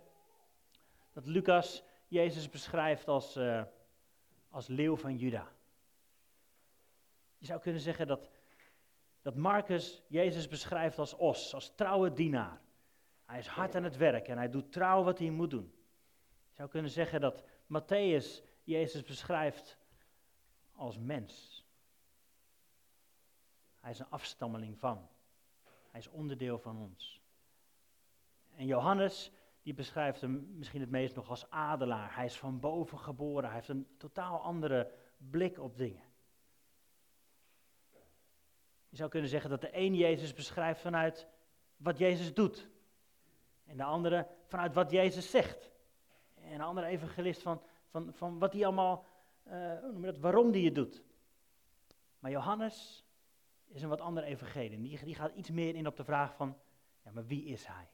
dat 1.13 1.27
Lucas 1.27 1.85
Jezus 2.09 2.49
beschrijft 2.49 3.09
als, 3.09 3.37
uh, 3.37 3.63
als 4.51 4.67
leeuw 4.67 4.97
van 4.97 5.17
Juda. 5.17 5.49
Je 7.39 7.47
zou 7.47 7.61
kunnen 7.61 7.81
zeggen 7.81 8.07
dat, 8.07 8.31
dat 9.23 9.35
Marcus 9.35 10.03
Jezus 10.09 10.49
beschrijft 10.49 10.99
als 10.99 11.15
os, 11.15 11.55
als 11.55 11.75
trouwe 11.75 12.13
dienaar. 12.13 12.61
Hij 13.25 13.39
is 13.39 13.47
hard 13.47 13.75
aan 13.75 13.85
het 13.85 13.97
werk 13.97 14.29
en 14.29 14.37
hij 14.37 14.51
doet 14.51 14.73
trouw 14.73 15.03
wat 15.03 15.19
hij 15.19 15.31
moet 15.31 15.51
doen. 15.51 15.73
Je 16.49 16.55
zou 16.55 16.69
kunnen 16.69 16.91
zeggen 16.91 17.21
dat 17.21 17.43
Matthäus 17.65 18.45
Jezus 18.63 19.03
beschrijft 19.03 19.79
als 20.73 20.99
mens. 20.99 21.58
Hij 23.81 23.91
is 23.91 23.99
een 23.99 24.11
afstammeling 24.11 24.79
van. 24.79 25.09
Hij 25.91 26.01
is 26.01 26.09
onderdeel 26.09 26.59
van 26.59 26.77
ons. 26.77 27.21
En 28.57 28.67
Johannes, 28.67 29.33
die 29.63 29.75
beschrijft 29.75 30.21
hem 30.21 30.55
misschien 30.57 30.81
het 30.81 30.91
meest 30.91 31.15
nog 31.15 31.31
als 31.31 31.51
adelaar. 31.51 32.15
Hij 32.15 32.25
is 32.25 32.39
van 32.39 32.61
boven 32.61 32.99
geboren. 32.99 33.45
Hij 33.45 33.55
heeft 33.55 33.69
een 33.69 33.87
totaal 33.97 34.41
andere 34.41 34.93
blik 35.17 35.59
op 35.59 35.77
dingen. 35.77 36.03
Je 38.89 38.97
zou 38.97 39.11
kunnen 39.11 39.31
zeggen 39.31 39.51
dat 39.51 39.61
de 39.61 39.77
een 39.77 39.95
Jezus 39.95 40.33
beschrijft 40.33 40.81
vanuit 40.81 41.29
wat 41.77 41.99
Jezus 41.99 42.35
doet. 42.35 42.69
En 43.65 43.77
de 43.77 43.85
andere 43.85 44.27
vanuit 44.47 44.75
wat 44.75 44.91
Jezus 44.91 45.31
zegt. 45.31 45.71
En 46.35 46.53
een 46.53 46.61
andere 46.61 46.87
evangelist 46.87 47.43
van, 47.43 47.63
van, 47.89 48.13
van 48.15 48.39
wat 48.39 48.53
hij 48.53 48.65
allemaal, 48.65 49.07
uh, 49.47 50.11
waarom 50.21 50.51
die 50.51 50.65
het 50.65 50.75
doet. 50.75 51.03
Maar 52.19 52.31
Johannes 52.31 53.05
is 53.69 53.83
een 53.83 53.89
wat 53.89 54.01
andere 54.01 54.27
evangelie. 54.27 54.81
Die, 54.81 55.05
die 55.05 55.15
gaat 55.15 55.35
iets 55.35 55.51
meer 55.51 55.75
in 55.75 55.87
op 55.87 55.97
de 55.97 56.05
vraag 56.05 56.37
van, 56.37 56.57
ja, 57.05 57.11
maar 57.11 57.27
wie 57.27 57.45
is 57.45 57.67
hij? 57.67 57.89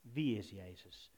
Wie 0.00 0.36
is 0.36 0.50
Jezus? 0.50 1.12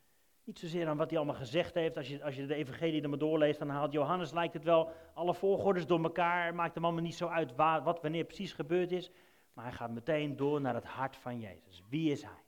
Niet 0.45 0.59
zozeer 0.59 0.89
aan 0.89 0.97
wat 0.97 1.09
hij 1.09 1.19
allemaal 1.19 1.37
gezegd 1.37 1.75
heeft. 1.75 1.97
Als 1.97 2.09
je, 2.09 2.25
als 2.25 2.37
je 2.37 2.47
de 2.47 2.55
evangelie 2.55 3.03
er 3.03 3.09
maar 3.09 3.19
doorleest, 3.19 3.59
dan 3.59 3.69
haalt 3.69 3.93
Johannes, 3.93 4.33
lijkt 4.33 4.55
het 4.55 4.65
wel, 4.65 4.93
alle 5.15 5.35
volgorders 5.35 5.87
door 5.87 6.03
elkaar. 6.03 6.55
Maakt 6.55 6.75
hem 6.75 6.85
allemaal 6.85 7.03
niet 7.03 7.15
zo 7.15 7.29
uit 7.29 7.55
wat 7.57 8.03
wanneer 8.03 8.25
precies 8.25 8.53
gebeurd 8.53 8.93
is. 8.93 9.11
Maar 9.53 9.65
hij 9.65 9.75
gaat 9.75 9.91
meteen 9.91 10.37
door 10.37 10.61
naar 10.61 10.75
het 10.75 10.85
hart 10.85 11.17
van 11.17 11.41
Jezus. 11.41 11.83
Wie 11.89 12.11
is 12.11 12.23
hij? 12.23 12.43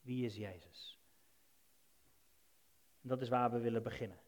Wie 0.00 0.24
is 0.24 0.36
Jezus? 0.36 0.98
En 3.02 3.08
dat 3.08 3.20
is 3.20 3.28
waar 3.28 3.50
we 3.50 3.58
willen 3.58 3.82
beginnen. 3.82 4.18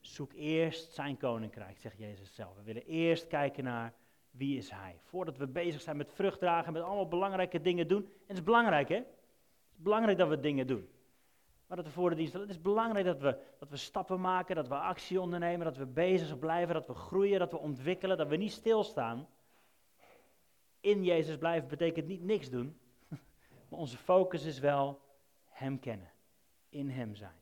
Zoek 0.00 0.32
eerst 0.32 0.92
zijn 0.92 1.16
koninkrijk, 1.16 1.78
zegt 1.78 1.98
Jezus 1.98 2.34
zelf. 2.34 2.56
We 2.56 2.62
willen 2.62 2.86
eerst 2.86 3.26
kijken 3.26 3.64
naar 3.64 3.94
wie 4.38 4.56
is 4.56 4.70
hij. 4.70 5.00
Voordat 5.04 5.36
we 5.36 5.46
bezig 5.46 5.80
zijn 5.80 5.96
met 5.96 6.12
vruchtdragen, 6.12 6.72
met 6.72 6.82
allemaal 6.82 7.08
belangrijke 7.08 7.60
dingen 7.60 7.88
doen. 7.88 8.02
En 8.02 8.26
het 8.26 8.36
is 8.36 8.42
belangrijk, 8.42 8.88
hè? 8.88 8.96
Het 8.96 9.06
is 9.76 9.82
belangrijk 9.82 10.18
dat 10.18 10.28
we 10.28 10.40
dingen 10.40 10.66
doen. 10.66 10.88
Maar 11.66 11.76
dat 11.76 11.86
we 11.86 11.92
voor 11.92 12.10
de 12.10 12.16
dienst, 12.16 12.32
het 12.32 12.48
is 12.48 12.60
belangrijk 12.60 13.06
dat 13.06 13.20
we, 13.20 13.38
dat 13.58 13.68
we 13.68 13.76
stappen 13.76 14.20
maken, 14.20 14.56
dat 14.56 14.68
we 14.68 14.74
actie 14.74 15.20
ondernemen, 15.20 15.64
dat 15.66 15.76
we 15.76 15.86
bezig 15.86 16.38
blijven, 16.38 16.74
dat 16.74 16.86
we 16.86 16.94
groeien, 16.94 17.38
dat 17.38 17.52
we 17.52 17.58
ontwikkelen, 17.58 18.16
dat 18.16 18.28
we 18.28 18.36
niet 18.36 18.52
stilstaan. 18.52 19.28
In 20.80 21.04
Jezus 21.04 21.36
blijven 21.36 21.68
betekent 21.68 22.06
niet 22.06 22.22
niks 22.22 22.50
doen, 22.50 22.78
Maar 23.68 23.78
onze 23.78 23.96
focus 23.96 24.44
is 24.44 24.58
wel 24.58 25.00
Hem 25.48 25.80
kennen, 25.80 26.10
in 26.68 26.90
Hem 26.90 27.14
zijn. 27.14 27.36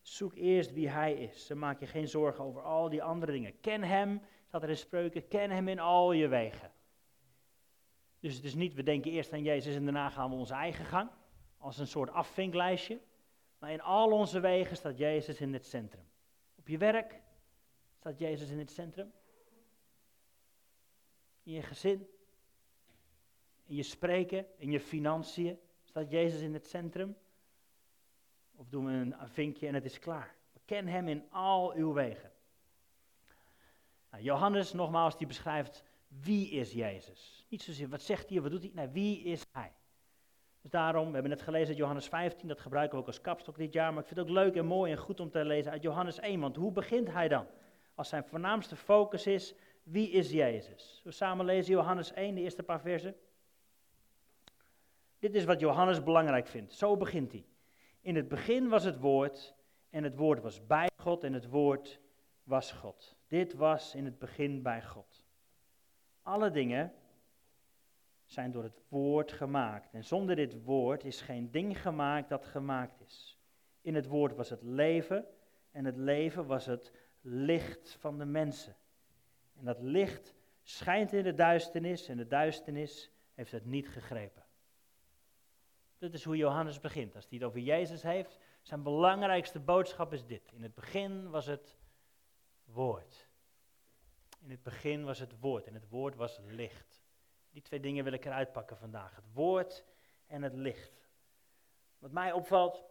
Zoek 0.00 0.34
eerst 0.34 0.72
wie 0.72 0.88
Hij 0.88 1.14
is. 1.14 1.46
Dan 1.46 1.58
maak 1.58 1.80
je 1.80 1.86
geen 1.86 2.08
zorgen 2.08 2.44
over 2.44 2.62
al 2.62 2.88
die 2.88 3.02
andere 3.02 3.32
dingen. 3.32 3.60
Ken 3.60 3.82
Hem, 3.82 4.20
staat 4.52 4.62
er 4.62 4.70
in 4.70 4.76
spreuken, 4.76 5.28
ken 5.28 5.50
Hem 5.50 5.68
in 5.68 5.78
al 5.78 6.12
je 6.12 6.28
wegen. 6.28 6.72
Dus 8.20 8.34
het 8.34 8.44
is 8.44 8.54
niet, 8.54 8.74
we 8.74 8.82
denken 8.82 9.10
eerst 9.10 9.32
aan 9.32 9.42
Jezus 9.42 9.74
en 9.74 9.84
daarna 9.84 10.08
gaan 10.08 10.30
we 10.30 10.36
onze 10.36 10.54
eigen 10.54 10.84
gang, 10.84 11.10
als 11.56 11.78
een 11.78 11.86
soort 11.86 12.10
afvinklijstje. 12.10 13.00
Maar 13.58 13.70
in 13.70 13.80
al 13.80 14.10
onze 14.10 14.40
wegen 14.40 14.76
staat 14.76 14.98
Jezus 14.98 15.40
in 15.40 15.52
het 15.52 15.66
centrum. 15.66 16.04
Op 16.54 16.68
je 16.68 16.78
werk 16.78 17.20
staat 17.96 18.18
Jezus 18.18 18.50
in 18.50 18.58
het 18.58 18.70
centrum. 18.70 19.12
In 21.42 21.52
je 21.52 21.62
gezin, 21.62 22.08
in 23.66 23.74
je 23.74 23.82
spreken, 23.82 24.46
in 24.56 24.70
je 24.70 24.80
financiën 24.80 25.58
staat 25.84 26.10
Jezus 26.10 26.40
in 26.40 26.54
het 26.54 26.66
centrum. 26.66 27.16
Of 28.54 28.68
doen 28.68 28.84
we 28.84 28.92
een, 28.92 29.28
vinkje 29.28 29.66
en 29.66 29.74
het 29.74 29.84
is 29.84 29.98
klaar. 29.98 30.34
Ken 30.64 30.86
Hem 30.86 31.08
in 31.08 31.30
al 31.30 31.72
uw 31.72 31.92
wegen. 31.92 32.31
Nou, 34.12 34.24
Johannes, 34.24 34.72
nogmaals, 34.72 35.16
die 35.16 35.26
beschrijft 35.26 35.82
wie 36.08 36.50
is 36.50 36.72
Jezus. 36.72 37.46
Niet 37.48 37.62
zozeer 37.62 37.88
wat 37.88 38.02
zegt 38.02 38.30
hij, 38.30 38.40
wat 38.40 38.50
doet 38.50 38.62
hij, 38.62 38.70
nee, 38.74 38.88
wie 38.88 39.22
is 39.22 39.42
Hij. 39.52 39.72
Dus 40.60 40.70
daarom, 40.70 41.06
we 41.06 41.12
hebben 41.12 41.30
net 41.30 41.42
gelezen 41.42 41.68
uit 41.68 41.76
Johannes 41.76 42.08
15, 42.08 42.48
dat 42.48 42.60
gebruiken 42.60 42.94
we 42.94 43.00
ook 43.00 43.06
als 43.06 43.20
kapstok 43.20 43.56
dit 43.56 43.72
jaar, 43.72 43.92
maar 43.92 44.02
ik 44.02 44.08
vind 44.08 44.20
het 44.20 44.28
ook 44.28 44.34
leuk 44.34 44.54
en 44.54 44.66
mooi 44.66 44.92
en 44.92 44.98
goed 44.98 45.20
om 45.20 45.30
te 45.30 45.44
lezen 45.44 45.72
uit 45.72 45.82
Johannes 45.82 46.18
1, 46.18 46.40
want 46.40 46.56
hoe 46.56 46.72
begint 46.72 47.10
hij 47.10 47.28
dan? 47.28 47.46
Als 47.94 48.08
zijn 48.08 48.24
voornaamste 48.24 48.76
focus 48.76 49.26
is, 49.26 49.54
wie 49.82 50.10
is 50.10 50.30
Jezus? 50.30 51.00
We 51.04 51.10
samen 51.10 51.44
lezen 51.44 51.72
Johannes 51.72 52.12
1, 52.12 52.34
de 52.34 52.40
eerste 52.40 52.62
paar 52.62 52.80
versen. 52.80 53.16
Dit 55.18 55.34
is 55.34 55.44
wat 55.44 55.60
Johannes 55.60 56.02
belangrijk 56.02 56.46
vindt. 56.46 56.72
Zo 56.72 56.96
begint 56.96 57.32
hij. 57.32 57.44
In 58.00 58.16
het 58.16 58.28
begin 58.28 58.68
was 58.68 58.84
het 58.84 58.98
woord 58.98 59.54
en 59.90 60.04
het 60.04 60.16
woord 60.16 60.40
was 60.40 60.66
bij 60.66 60.88
God 60.96 61.24
en 61.24 61.32
het 61.32 61.48
woord 61.48 62.00
was 62.44 62.72
God. 62.72 63.16
Dit 63.26 63.54
was 63.54 63.94
in 63.94 64.04
het 64.04 64.18
begin 64.18 64.62
bij 64.62 64.82
God. 64.82 65.26
Alle 66.22 66.50
dingen 66.50 66.92
zijn 68.24 68.50
door 68.50 68.62
het 68.62 68.80
woord 68.88 69.32
gemaakt. 69.32 69.92
En 69.92 70.04
zonder 70.04 70.36
dit 70.36 70.64
woord 70.64 71.04
is 71.04 71.20
geen 71.20 71.50
ding 71.50 71.80
gemaakt 71.80 72.28
dat 72.28 72.46
gemaakt 72.46 73.00
is. 73.00 73.38
In 73.80 73.94
het 73.94 74.06
woord 74.06 74.34
was 74.34 74.50
het 74.50 74.62
leven 74.62 75.26
en 75.70 75.84
het 75.84 75.96
leven 75.96 76.46
was 76.46 76.66
het 76.66 76.92
licht 77.20 77.96
van 78.00 78.18
de 78.18 78.24
mensen. 78.24 78.76
En 79.58 79.64
dat 79.64 79.80
licht 79.80 80.34
schijnt 80.62 81.12
in 81.12 81.22
de 81.22 81.34
duisternis 81.34 82.08
en 82.08 82.16
de 82.16 82.26
duisternis 82.26 83.10
heeft 83.34 83.52
het 83.52 83.64
niet 83.64 83.88
gegrepen. 83.88 84.44
Dat 85.98 86.12
is 86.12 86.24
hoe 86.24 86.36
Johannes 86.36 86.80
begint. 86.80 87.14
Als 87.14 87.26
hij 87.28 87.38
het 87.38 87.46
over 87.46 87.60
Jezus 87.60 88.02
heeft, 88.02 88.38
zijn 88.62 88.82
belangrijkste 88.82 89.60
boodschap 89.60 90.12
is 90.12 90.26
dit. 90.26 90.52
In 90.52 90.62
het 90.62 90.74
begin 90.74 91.30
was 91.30 91.46
het 91.46 91.76
woord. 92.72 93.28
In 94.40 94.50
het 94.50 94.62
begin 94.62 95.04
was 95.04 95.18
het 95.18 95.40
woord 95.40 95.66
en 95.66 95.74
het 95.74 95.88
woord 95.88 96.14
was 96.14 96.38
licht. 96.44 97.02
Die 97.50 97.62
twee 97.62 97.80
dingen 97.80 98.04
wil 98.04 98.12
ik 98.12 98.24
eruit 98.24 98.52
pakken 98.52 98.76
vandaag. 98.76 99.16
Het 99.16 99.32
woord 99.32 99.84
en 100.26 100.42
het 100.42 100.54
licht. 100.54 101.08
Wat 101.98 102.10
mij 102.10 102.32
opvalt, 102.32 102.84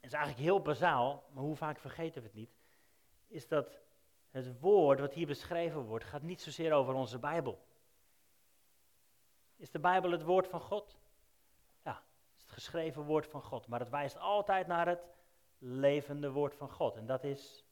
is 0.00 0.12
eigenlijk 0.12 0.44
heel 0.44 0.60
bazaal, 0.60 1.24
maar 1.32 1.42
hoe 1.42 1.56
vaak 1.56 1.78
vergeten 1.78 2.22
we 2.22 2.26
het 2.26 2.36
niet, 2.36 2.56
is 3.26 3.48
dat 3.48 3.80
het 4.30 4.60
woord 4.60 5.00
wat 5.00 5.12
hier 5.12 5.26
beschreven 5.26 5.80
wordt, 5.80 6.04
gaat 6.04 6.22
niet 6.22 6.40
zozeer 6.40 6.72
over 6.72 6.94
onze 6.94 7.18
Bijbel. 7.18 7.66
Is 9.56 9.70
de 9.70 9.78
Bijbel 9.78 10.10
het 10.10 10.22
woord 10.22 10.48
van 10.48 10.60
God? 10.60 10.98
Ja, 11.82 11.92
het 11.92 12.36
is 12.36 12.42
het 12.42 12.52
geschreven 12.52 13.02
woord 13.02 13.26
van 13.26 13.42
God, 13.42 13.66
maar 13.66 13.80
het 13.80 13.90
wijst 13.90 14.18
altijd 14.18 14.66
naar 14.66 14.88
het 14.88 15.08
levende 15.58 16.30
woord 16.30 16.54
van 16.54 16.70
God 16.70 16.96
en 16.96 17.06
dat 17.06 17.24
is 17.24 17.63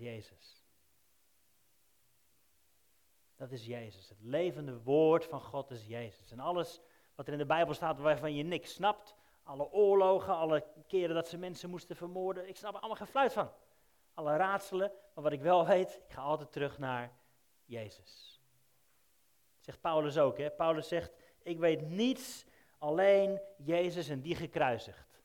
Jezus. 0.00 0.64
Dat 3.36 3.50
is 3.50 3.66
Jezus. 3.66 4.08
Het 4.08 4.20
levende 4.20 4.82
woord 4.82 5.24
van 5.24 5.40
God 5.40 5.70
is 5.70 5.86
Jezus. 5.86 6.30
En 6.30 6.40
alles 6.40 6.80
wat 7.14 7.26
er 7.26 7.32
in 7.32 7.38
de 7.38 7.46
Bijbel 7.46 7.74
staat 7.74 7.98
waarvan 7.98 8.34
je 8.34 8.42
niks 8.42 8.72
snapt, 8.72 9.14
alle 9.42 9.72
oorlogen, 9.72 10.34
alle 10.34 10.64
keren 10.86 11.14
dat 11.14 11.28
ze 11.28 11.38
mensen 11.38 11.70
moesten 11.70 11.96
vermoorden, 11.96 12.48
ik 12.48 12.56
snap 12.56 12.74
er 12.74 12.78
allemaal 12.78 12.96
geen 12.96 13.06
fluit 13.06 13.32
van. 13.32 13.52
Alle 14.14 14.36
raadselen, 14.36 14.92
maar 15.14 15.24
wat 15.24 15.32
ik 15.32 15.40
wel 15.40 15.66
weet, 15.66 16.00
ik 16.06 16.12
ga 16.12 16.22
altijd 16.22 16.52
terug 16.52 16.78
naar 16.78 17.12
Jezus. 17.64 18.40
zegt 19.60 19.80
Paulus 19.80 20.18
ook, 20.18 20.38
hè? 20.38 20.50
Paulus 20.50 20.88
zegt, 20.88 21.12
ik 21.42 21.58
weet 21.58 21.80
niets, 21.80 22.46
alleen 22.78 23.40
Jezus 23.56 24.08
en 24.08 24.20
die 24.20 24.36
gekruisigd. 24.36 25.22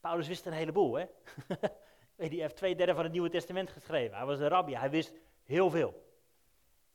Paulus 0.00 0.28
wist 0.28 0.46
een 0.46 0.52
heleboel, 0.52 0.94
hè? 0.94 1.06
Hij 2.16 2.28
heeft 2.28 2.56
twee 2.56 2.76
derde 2.76 2.94
van 2.94 3.02
het 3.02 3.12
Nieuwe 3.12 3.30
Testament 3.30 3.70
geschreven. 3.70 4.16
Hij 4.16 4.26
was 4.26 4.38
een 4.38 4.48
rabbi, 4.48 4.74
hij 4.74 4.90
wist 4.90 5.12
Heel 5.44 5.70
veel. 5.70 6.02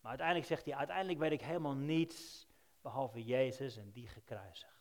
Maar 0.01 0.09
uiteindelijk 0.09 0.47
zegt 0.47 0.65
hij, 0.65 0.75
uiteindelijk 0.75 1.19
weet 1.19 1.31
ik 1.31 1.41
helemaal 1.41 1.75
niets 1.75 2.47
behalve 2.81 3.23
Jezus 3.23 3.77
en 3.77 3.91
die 3.91 4.07
gekruisigd. 4.07 4.77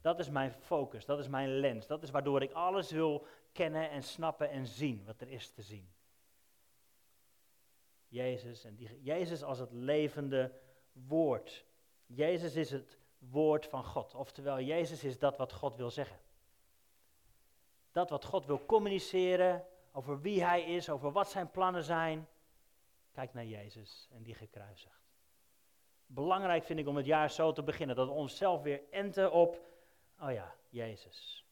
Dat 0.00 0.18
is 0.18 0.30
mijn 0.30 0.52
focus, 0.52 1.04
dat 1.04 1.18
is 1.18 1.28
mijn 1.28 1.58
lens, 1.58 1.86
dat 1.86 2.02
is 2.02 2.10
waardoor 2.10 2.42
ik 2.42 2.52
alles 2.52 2.90
wil 2.90 3.26
kennen 3.52 3.90
en 3.90 4.02
snappen 4.02 4.50
en 4.50 4.66
zien 4.66 5.04
wat 5.04 5.20
er 5.20 5.28
is 5.28 5.50
te 5.50 5.62
zien. 5.62 5.92
Jezus, 8.08 8.64
en 8.64 8.74
die, 8.74 9.02
Jezus 9.02 9.42
als 9.42 9.58
het 9.58 9.72
levende 9.72 10.52
woord. 10.92 11.64
Jezus 12.06 12.56
is 12.56 12.70
het 12.70 12.98
woord 13.18 13.66
van 13.66 13.84
God. 13.84 14.14
Oftewel, 14.14 14.60
Jezus 14.60 15.04
is 15.04 15.18
dat 15.18 15.36
wat 15.36 15.52
God 15.52 15.76
wil 15.76 15.90
zeggen. 15.90 16.18
Dat 17.92 18.10
wat 18.10 18.24
God 18.24 18.46
wil 18.46 18.66
communiceren 18.66 19.64
over 19.92 20.20
wie 20.20 20.44
Hij 20.44 20.62
is, 20.62 20.90
over 20.90 21.12
wat 21.12 21.30
Zijn 21.30 21.50
plannen 21.50 21.84
zijn. 21.84 22.28
Kijk 23.12 23.34
naar 23.34 23.46
Jezus 23.46 24.08
en 24.12 24.22
die 24.22 24.34
gekruisigd. 24.34 25.00
Belangrijk 26.06 26.64
vind 26.64 26.78
ik 26.78 26.86
om 26.86 26.96
het 26.96 27.06
jaar 27.06 27.30
zo 27.30 27.52
te 27.52 27.62
beginnen, 27.62 27.96
dat 27.96 28.06
we 28.06 28.12
onszelf 28.12 28.62
weer 28.62 28.82
enten 28.90 29.32
op, 29.32 29.60
oh 30.20 30.32
ja, 30.32 30.54
Jezus. 30.68 31.44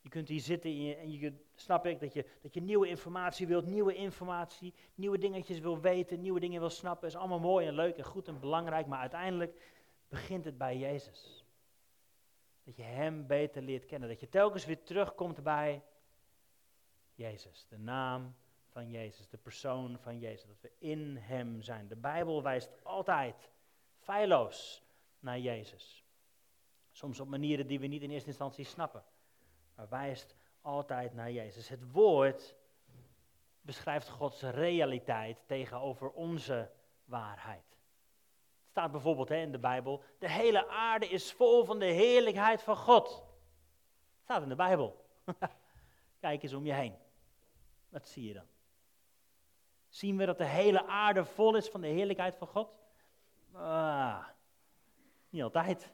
Je 0.00 0.08
kunt 0.08 0.28
hier 0.28 0.40
zitten 0.40 0.70
en 0.70 0.82
je, 0.82 0.94
en 0.94 1.10
je 1.10 1.44
snap 1.54 1.86
ik 1.86 2.00
dat 2.00 2.12
je, 2.12 2.24
dat 2.42 2.54
je 2.54 2.60
nieuwe 2.60 2.88
informatie 2.88 3.46
wilt, 3.46 3.66
nieuwe 3.66 3.94
informatie, 3.94 4.74
nieuwe 4.94 5.18
dingetjes 5.18 5.58
wil 5.58 5.80
weten, 5.80 6.20
nieuwe 6.20 6.40
dingen 6.40 6.60
wil 6.60 6.70
snappen. 6.70 7.08
is 7.08 7.16
allemaal 7.16 7.38
mooi 7.38 7.66
en 7.66 7.74
leuk 7.74 7.96
en 7.96 8.04
goed 8.04 8.28
en 8.28 8.40
belangrijk, 8.40 8.86
maar 8.86 9.00
uiteindelijk 9.00 9.62
begint 10.08 10.44
het 10.44 10.58
bij 10.58 10.76
Jezus. 10.78 11.37
Dat 12.68 12.76
je 12.76 12.82
Hem 12.82 13.26
beter 13.26 13.62
leert 13.62 13.84
kennen, 13.84 14.08
dat 14.08 14.20
je 14.20 14.28
telkens 14.28 14.64
weer 14.64 14.82
terugkomt 14.82 15.42
bij 15.42 15.82
Jezus, 17.14 17.66
de 17.68 17.78
naam 17.78 18.34
van 18.66 18.90
Jezus, 18.90 19.28
de 19.28 19.36
persoon 19.36 19.98
van 19.98 20.18
Jezus, 20.18 20.46
dat 20.46 20.60
we 20.60 20.72
in 20.78 21.16
Hem 21.16 21.62
zijn. 21.62 21.88
De 21.88 21.96
Bijbel 21.96 22.42
wijst 22.42 22.70
altijd 22.82 23.50
feilloos 23.98 24.82
naar 25.20 25.38
Jezus. 25.38 26.04
Soms 26.92 27.20
op 27.20 27.28
manieren 27.28 27.66
die 27.66 27.80
we 27.80 27.86
niet 27.86 28.02
in 28.02 28.10
eerste 28.10 28.28
instantie 28.28 28.64
snappen, 28.64 29.04
maar 29.74 29.88
wijst 29.88 30.34
altijd 30.60 31.14
naar 31.14 31.32
Jezus. 31.32 31.68
Het 31.68 31.92
woord 31.92 32.56
beschrijft 33.60 34.08
Gods 34.08 34.42
realiteit 34.42 35.38
tegenover 35.46 36.10
onze 36.10 36.70
waarheid. 37.04 37.67
Staat 38.70 38.90
bijvoorbeeld 38.90 39.28
hè, 39.28 39.36
in 39.36 39.52
de 39.52 39.58
Bijbel, 39.58 40.02
de 40.18 40.30
hele 40.30 40.68
aarde 40.68 41.08
is 41.08 41.32
vol 41.32 41.64
van 41.64 41.78
de 41.78 41.84
heerlijkheid 41.86 42.62
van 42.62 42.76
God. 42.76 43.24
Staat 44.22 44.42
in 44.42 44.48
de 44.48 44.54
Bijbel. 44.54 45.04
Kijk 46.20 46.42
eens 46.42 46.52
om 46.52 46.66
je 46.66 46.72
heen. 46.72 46.94
Wat 47.88 48.08
zie 48.08 48.24
je 48.24 48.34
dan? 48.34 48.46
zien 49.88 50.16
we 50.16 50.26
dat 50.26 50.38
de 50.38 50.44
hele 50.44 50.86
aarde 50.86 51.24
vol 51.24 51.56
is 51.56 51.68
van 51.68 51.80
de 51.80 51.86
heerlijkheid 51.86 52.36
van 52.36 52.46
God? 52.46 52.74
Ah, 53.52 54.24
niet 55.28 55.42
altijd. 55.42 55.92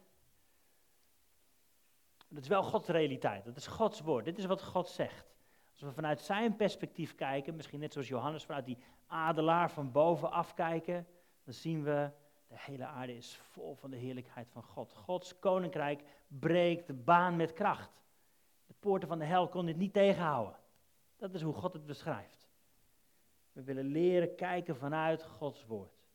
Dat 2.28 2.43
is 2.43 2.49
wel 2.49 2.62
Gods 2.62 2.88
realiteit, 2.88 3.45
dat 3.45 3.57
is 3.57 3.66
Gods 3.66 4.00
woord, 4.00 4.25
dit 4.25 4.38
is 4.38 4.45
wat 4.45 4.62
God 4.62 4.88
zegt. 4.88 5.33
Als 5.71 5.81
we 5.83 5.93
vanuit 5.93 6.21
zijn 6.21 6.57
perspectief 6.57 7.14
kijken, 7.14 7.57
misschien 7.57 7.81
net 7.81 7.93
zoals 7.93 8.09
Johannes 8.09 8.45
vanuit 8.45 8.64
die 8.64 8.78
adelaar 9.07 9.71
van 9.71 9.93
bovenaf 9.93 10.54
kijken, 10.54 11.07
dan 11.45 11.54
zien 11.54 11.83
we 11.83 12.11
de 12.55 12.61
hele 12.61 12.87
aarde 12.87 13.17
is 13.17 13.37
vol 13.37 13.75
van 13.75 13.91
de 13.91 13.97
heerlijkheid 13.97 14.49
van 14.51 14.63
God. 14.63 14.93
Gods 14.93 15.39
koninkrijk 15.39 16.03
breekt 16.29 16.87
de 16.87 16.93
baan 16.93 17.37
met 17.37 17.53
kracht. 17.53 18.03
De 18.67 18.75
poorten 18.81 19.09
van 19.09 19.19
de 19.19 19.25
hel 19.25 19.49
kon 19.49 19.67
dit 19.67 19.77
niet 19.77 19.93
tegenhouden. 19.93 20.57
Dat 21.17 21.35
is 21.35 21.43
hoe 21.43 21.55
God 21.55 21.73
het 21.73 21.87
beschrijft. 21.87 22.49
We 23.53 23.63
willen 23.63 23.85
leren 23.85 24.35
kijken 24.35 24.77
vanuit 24.77 25.23
Gods 25.23 25.67
woord. 25.67 26.07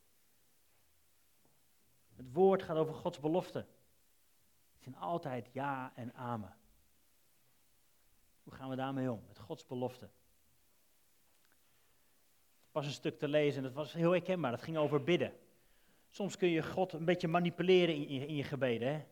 Het 2.16 2.34
woord 2.34 2.64
gaat 2.64 2.78
over 2.78 2.94
Gods 2.94 3.20
beloften. 3.20 3.68
Het 4.74 4.84
zijn 4.84 4.98
altijd 4.98 5.50
ja 5.52 5.92
en 5.96 6.14
amen. 6.14 6.56
Hoe 8.44 8.54
gaan 8.54 8.70
we 8.70 8.76
daarmee 8.76 9.12
om? 9.12 9.24
Met 9.28 9.40
Gods 9.40 9.66
beloften. 9.66 10.12
Was 12.72 12.86
een 12.86 12.92
stuk 12.92 13.20
te 13.20 13.28
lezen 13.28 13.58
en 13.58 13.64
dat 13.64 13.74
was 13.74 13.94
heel 13.94 14.12
herkenbaar. 14.12 14.52
Dat 14.52 14.64
ging 14.64 14.78
over 14.78 15.04
bidden. 15.04 15.34
Soms 16.10 16.38
kun 16.38 16.50
je 16.50 16.64
God 16.64 16.94
een 16.94 17.06
beetje 17.06 17.28
manipuleren 17.28 17.96
in 17.96 18.14
je, 18.14 18.26
in 18.26 18.36
je 18.36 18.44
gebeden. 18.44 18.94
Hè? 18.94 19.06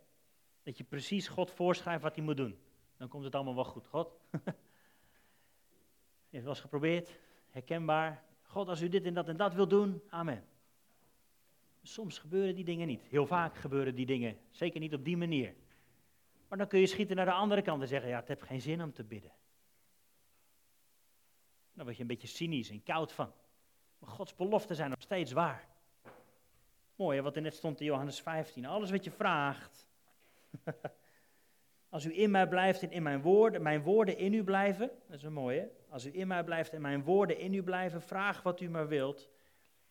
Dat 0.64 0.78
je 0.78 0.84
precies 0.84 1.28
God 1.28 1.52
voorschrijft 1.52 2.04
wat 2.04 2.16
hij 2.16 2.24
moet 2.24 2.38
doen. 2.38 2.60
Dan 2.98 3.08
komt 3.08 3.24
het 3.24 3.36
allemaal 3.36 3.56
wel 3.56 3.64
goed. 3.64 3.88
God, 3.88 4.20
wel 6.30 6.48
eens 6.48 6.60
geprobeerd, 6.60 7.20
herkenbaar. 7.50 8.24
God, 8.42 8.68
als 8.68 8.82
u 8.82 8.90
dit 8.90 9.06
en 9.06 9.14
dat 9.14 9.28
en 9.28 9.38
dat 9.38 9.54
wil 9.54 9.68
doen, 9.68 10.02
amen. 10.10 10.46
Soms 11.82 12.20
gebeuren 12.20 12.56
die 12.56 12.64
dingen 12.64 12.88
niet. 12.88 13.04
Heel 13.04 13.26
vaak 13.26 13.56
gebeuren 13.56 13.96
die 13.96 14.06
dingen. 14.06 14.38
Zeker 14.50 14.80
niet 14.80 14.94
op 14.94 15.06
die 15.06 15.18
manier. 15.18 15.56
Maar 16.48 16.58
dan 16.58 16.68
kun 16.68 16.80
je 16.80 16.88
schieten 16.88 17.16
naar 17.16 17.26
de 17.26 17.32
andere 17.32 17.62
kant 17.62 17.82
en 17.82 17.88
zeggen: 17.88 18.10
Ja, 18.10 18.20
het 18.20 18.28
heeft 18.28 18.44
geen 18.44 18.62
zin 18.62 18.82
om 18.82 18.94
te 18.94 19.04
bidden. 19.04 19.32
Dan 21.74 21.86
word 21.86 21.96
je 21.96 22.02
een 22.02 22.08
beetje 22.08 22.28
cynisch 22.28 22.70
en 22.70 22.84
koud 22.84 23.12
van. 23.12 23.34
Maar 24.00 24.10
Gods 24.10 24.36
beloften 24.36 24.76
zijn 24.76 24.90
nog 24.90 25.02
steeds 25.02 25.32
waar. 25.32 25.68
Mooi, 26.98 27.22
wat 27.22 27.36
er 27.36 27.42
net 27.42 27.56
stond 27.56 27.80
in 27.80 27.86
Johannes 27.86 28.22
15. 28.22 28.66
Alles 28.66 28.92
wat 28.92 29.04
je 29.04 29.12
vraagt. 29.12 29.88
Als 31.90 32.06
u 32.06 32.20
in 32.20 32.32
mij 32.32 32.48
blijft 32.48 32.84
en 32.84 32.92
in 32.92 33.04
mijn 33.04 33.22
woorden, 33.22 33.62
mijn 33.62 33.82
woorden 33.82 34.18
in 34.18 34.34
u 34.34 34.44
blijven. 34.44 34.92
Dat 35.08 35.18
is 35.18 35.24
een 35.24 35.34
mooie. 35.34 35.72
Als 35.90 36.06
u 36.06 36.10
in 36.14 36.28
mij 36.28 36.44
blijft 36.44 36.74
en 36.74 36.82
mijn 36.82 37.04
woorden 37.04 37.38
in 37.38 37.54
u 37.54 37.64
blijven, 37.64 38.02
vraag 38.02 38.42
wat 38.42 38.62
u 38.62 38.70
maar 38.70 38.88
wilt. 38.88 39.30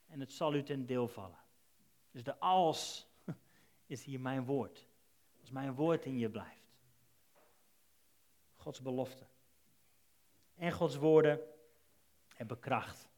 En 0.06 0.20
het 0.20 0.32
zal 0.32 0.54
u 0.54 0.62
ten 0.62 0.86
deel 0.86 1.08
vallen. 1.08 1.38
Dus 2.10 2.22
de 2.22 2.38
als 2.38 3.08
is 3.86 4.04
hier 4.04 4.20
mijn 4.20 4.44
woord. 4.44 4.86
Als 5.40 5.50
mijn 5.50 5.74
woord 5.74 6.04
in 6.04 6.18
je 6.18 6.30
blijft. 6.30 6.76
Gods 8.54 8.82
belofte. 8.82 9.26
En 10.54 10.72
Gods 10.72 10.96
woorden 10.96 11.40
hebben 12.34 12.58
kracht. 12.58 13.08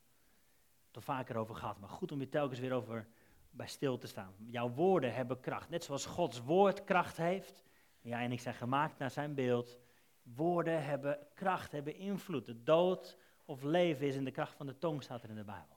Er 0.92 1.02
vaker 1.02 1.36
over 1.36 1.54
gehad, 1.54 1.78
maar 1.78 1.88
goed 1.88 2.12
om 2.12 2.20
je 2.20 2.28
telkens 2.28 2.60
weer 2.60 2.72
over 2.72 3.08
bij 3.50 3.66
stil 3.66 3.98
te 3.98 4.06
staan. 4.06 4.34
Jouw 4.38 4.70
woorden 4.70 5.14
hebben 5.14 5.40
kracht. 5.40 5.68
Net 5.68 5.84
zoals 5.84 6.06
Gods 6.06 6.42
woord 6.42 6.84
kracht 6.84 7.16
heeft. 7.16 7.64
Jij 8.00 8.24
en 8.24 8.32
ik 8.32 8.40
zijn 8.40 8.54
gemaakt 8.54 8.98
naar 8.98 9.10
zijn 9.10 9.34
beeld. 9.34 9.78
Woorden 10.22 10.84
hebben 10.84 11.18
kracht, 11.34 11.72
hebben 11.72 11.94
invloed. 11.94 12.46
De 12.46 12.62
dood 12.62 13.18
of 13.44 13.62
leven 13.62 14.06
is 14.06 14.14
in 14.14 14.24
de 14.24 14.30
kracht 14.30 14.54
van 14.54 14.66
de 14.66 14.78
tong, 14.78 15.02
staat 15.02 15.22
er 15.22 15.28
in 15.28 15.36
de 15.36 15.44
Bijbel. 15.44 15.76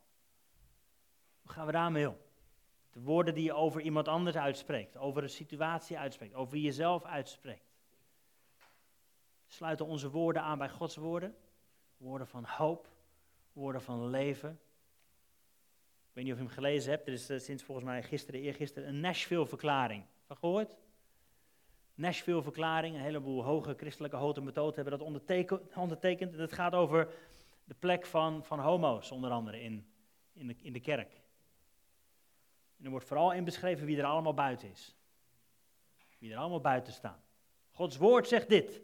Hoe 1.41 1.51
gaan 1.51 1.65
we 1.65 1.71
daarmee 1.71 2.09
om? 2.09 2.17
De 2.91 3.01
woorden 3.01 3.33
die 3.33 3.43
je 3.43 3.53
over 3.53 3.81
iemand 3.81 4.07
anders 4.07 4.35
uitspreekt, 4.35 4.97
over 4.97 5.23
een 5.23 5.29
situatie 5.29 5.97
uitspreekt, 5.97 6.33
over 6.33 6.57
jezelf 6.57 7.03
uitspreekt. 7.03 7.71
Sluiten 9.47 9.85
onze 9.85 10.09
woorden 10.09 10.41
aan 10.41 10.57
bij 10.57 10.69
Gods 10.69 10.95
woorden? 10.95 11.35
Woorden 11.97 12.27
van 12.27 12.45
hoop, 12.45 12.87
woorden 13.53 13.81
van 13.81 14.09
leven. 14.09 14.59
Ik 16.11 16.17
weet 16.17 16.25
niet 16.25 16.33
of 16.33 16.39
je 16.39 16.45
hem 16.45 16.55
gelezen 16.55 16.91
hebt, 16.91 17.07
er 17.07 17.13
is 17.13 17.29
uh, 17.29 17.39
sinds 17.39 17.63
volgens 17.63 17.87
mij 17.87 18.03
gisteren, 18.03 18.41
eergisteren, 18.41 18.89
een 18.89 18.99
Nashville-verklaring. 18.99 20.05
Van 20.25 20.37
gehoord? 20.37 20.75
Nashville-verklaring, 21.95 22.95
een 22.95 23.01
heleboel 23.01 23.43
hoge 23.43 23.73
christelijke 23.77 24.15
houten 24.15 24.43
methoden 24.43 24.75
hebben 24.75 24.97
dat 24.97 25.07
ondertekend. 25.07 25.75
ondertekend. 25.75 26.33
Het 26.33 26.53
gaat 26.53 26.73
over 26.73 27.13
de 27.63 27.73
plek 27.73 28.05
van, 28.05 28.45
van 28.45 28.59
homo's, 28.59 29.11
onder 29.11 29.31
andere, 29.31 29.61
in, 29.61 29.87
in, 30.33 30.47
de, 30.47 30.55
in 30.61 30.73
de 30.73 30.79
kerk. 30.79 31.13
En 32.77 32.85
er 32.85 32.89
wordt 32.89 33.05
vooral 33.05 33.33
in 33.33 33.43
beschreven 33.43 33.85
wie 33.85 33.97
er 33.97 34.05
allemaal 34.05 34.33
buiten 34.33 34.69
is. 34.69 34.95
Wie 36.17 36.31
er 36.31 36.37
allemaal 36.37 36.61
buiten 36.61 36.93
staan. 36.93 37.23
Gods 37.71 37.97
woord 37.97 38.27
zegt 38.27 38.49
dit. 38.49 38.81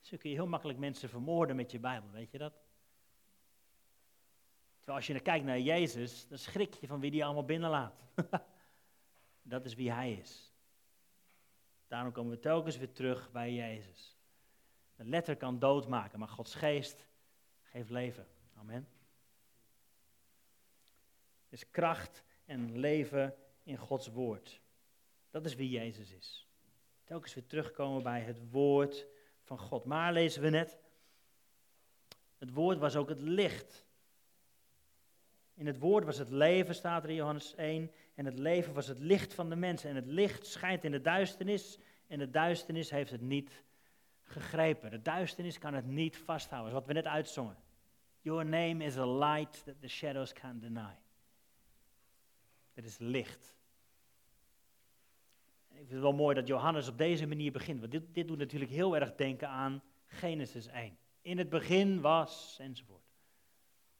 Zo 0.00 0.16
kun 0.16 0.30
je 0.30 0.36
heel 0.36 0.46
makkelijk 0.46 0.78
mensen 0.78 1.08
vermoorden 1.08 1.56
met 1.56 1.70
je 1.70 1.78
Bijbel, 1.78 2.10
weet 2.10 2.30
je 2.30 2.38
dat? 2.38 2.67
Als 4.88 5.06
je 5.06 5.20
kijkt 5.20 5.44
naar 5.44 5.60
Jezus, 5.60 6.26
dan 6.28 6.38
schrik 6.38 6.74
je 6.74 6.86
van 6.86 7.00
wie 7.00 7.10
die 7.10 7.24
allemaal 7.24 7.44
binnenlaat. 7.44 8.02
dat 9.42 9.64
is 9.64 9.74
wie 9.74 9.92
hij 9.92 10.12
is. 10.12 10.52
Daarom 11.86 12.12
komen 12.12 12.32
we 12.32 12.38
telkens 12.38 12.76
weer 12.76 12.92
terug 12.92 13.30
bij 13.30 13.52
Jezus. 13.52 14.16
De 14.96 15.04
letter 15.04 15.36
kan 15.36 15.58
doodmaken, 15.58 16.18
maar 16.18 16.28
Gods 16.28 16.54
geest 16.54 17.06
geeft 17.62 17.90
leven. 17.90 18.26
Amen. 18.54 18.88
Dus 21.48 21.70
kracht 21.70 22.22
en 22.44 22.78
leven 22.78 23.34
in 23.62 23.76
Gods 23.76 24.08
woord. 24.08 24.60
Dat 25.30 25.44
is 25.44 25.54
wie 25.54 25.70
Jezus 25.70 26.10
is. 26.10 26.48
Telkens 27.04 27.34
weer 27.34 27.46
terugkomen 27.46 28.02
bij 28.02 28.20
het 28.20 28.50
woord 28.50 29.06
van 29.42 29.58
God. 29.58 29.84
Maar 29.84 30.12
lezen 30.12 30.42
we 30.42 30.48
net, 30.48 30.78
het 32.38 32.52
woord 32.52 32.78
was 32.78 32.96
ook 32.96 33.08
het 33.08 33.20
licht. 33.20 33.86
In 35.58 35.66
het 35.66 35.78
woord 35.78 36.04
was 36.04 36.18
het 36.18 36.30
leven, 36.30 36.74
staat 36.74 37.04
er 37.04 37.10
in 37.10 37.14
Johannes 37.14 37.54
1. 37.54 37.90
En 38.14 38.24
het 38.24 38.38
leven 38.38 38.74
was 38.74 38.86
het 38.86 38.98
licht 38.98 39.34
van 39.34 39.48
de 39.48 39.56
mensen. 39.56 39.90
En 39.90 39.96
het 39.96 40.06
licht 40.06 40.46
schijnt 40.46 40.84
in 40.84 40.90
de 40.90 41.00
duisternis. 41.00 41.78
En 42.06 42.18
de 42.18 42.30
duisternis 42.30 42.90
heeft 42.90 43.10
het 43.10 43.20
niet 43.20 43.62
gegrepen. 44.22 44.90
De 44.90 45.02
duisternis 45.02 45.58
kan 45.58 45.74
het 45.74 45.86
niet 45.86 46.16
vasthouden. 46.16 46.68
Is 46.68 46.78
wat 46.78 46.86
we 46.86 46.92
net 46.92 47.06
uitzongen. 47.06 47.56
Your 48.20 48.44
name 48.44 48.84
is 48.84 48.96
a 48.96 49.06
light 49.06 49.64
that 49.64 49.80
the 49.80 49.88
shadows 49.88 50.32
can't 50.32 50.60
deny. 50.60 50.96
Het 52.74 52.84
is 52.84 52.98
licht. 52.98 53.54
Ik 55.68 55.76
vind 55.76 55.90
het 55.90 56.00
wel 56.00 56.12
mooi 56.12 56.34
dat 56.34 56.46
Johannes 56.46 56.88
op 56.88 56.98
deze 56.98 57.26
manier 57.26 57.52
begint. 57.52 57.80
Want 57.80 57.92
dit, 57.92 58.14
dit 58.14 58.28
doet 58.28 58.38
natuurlijk 58.38 58.70
heel 58.70 58.96
erg 58.96 59.14
denken 59.14 59.48
aan 59.48 59.82
Genesis 60.06 60.66
1. 60.66 60.98
In 61.22 61.38
het 61.38 61.48
begin 61.48 62.00
was, 62.00 62.56
enzovoort. 62.60 63.07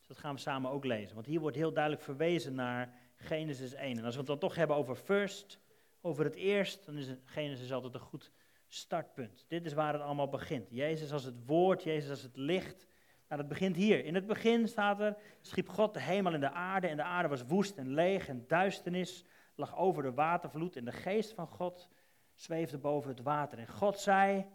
Dat 0.09 0.19
gaan 0.19 0.35
we 0.35 0.41
samen 0.41 0.71
ook 0.71 0.85
lezen. 0.85 1.15
Want 1.15 1.27
hier 1.27 1.41
wordt 1.41 1.57
heel 1.57 1.73
duidelijk 1.73 2.03
verwezen 2.03 2.55
naar 2.55 2.95
Genesis 3.17 3.73
1. 3.73 3.99
En 3.99 4.05
als 4.05 4.13
we 4.13 4.19
het 4.19 4.29
dan 4.29 4.39
toch 4.39 4.55
hebben 4.55 4.77
over 4.77 4.97
first, 4.97 5.59
over 6.01 6.25
het 6.25 6.35
eerst, 6.35 6.87
dan 6.87 6.97
is 6.97 7.09
Genesis 7.25 7.73
altijd 7.73 7.95
een 7.95 8.01
goed 8.01 8.31
startpunt. 8.69 9.45
Dit 9.49 9.67
is 9.67 9.73
waar 9.73 9.93
het 9.93 10.03
allemaal 10.03 10.29
begint. 10.29 10.69
Jezus 10.71 11.13
als 11.13 11.25
het 11.25 11.47
woord, 11.47 11.83
Jezus 11.83 12.11
als 12.11 12.23
het 12.23 12.37
licht. 12.37 12.87
Nou, 13.29 13.41
dat 13.41 13.49
begint 13.49 13.77
hier. 13.77 14.05
In 14.05 14.15
het 14.15 14.27
begin 14.27 14.69
staat 14.69 15.01
er, 15.01 15.17
schiep 15.41 15.69
God 15.69 15.95
de 15.95 16.01
hemel 16.01 16.33
en 16.33 16.41
de 16.41 16.51
aarde 16.51 16.87
en 16.87 16.97
de 16.97 17.03
aarde 17.03 17.29
was 17.29 17.47
woest 17.47 17.77
en 17.77 17.95
leeg 17.95 18.29
en 18.29 18.45
duisternis 18.47 19.25
lag 19.55 19.77
over 19.77 20.03
de 20.03 20.13
watervloed 20.13 20.77
en 20.77 20.85
de 20.85 20.93
geest 20.93 21.33
van 21.33 21.47
God 21.47 21.89
zweefde 22.35 22.79
boven 22.79 23.11
het 23.11 23.23
water. 23.23 23.59
En 23.59 23.69
God 23.69 23.99
zei, 23.99 24.47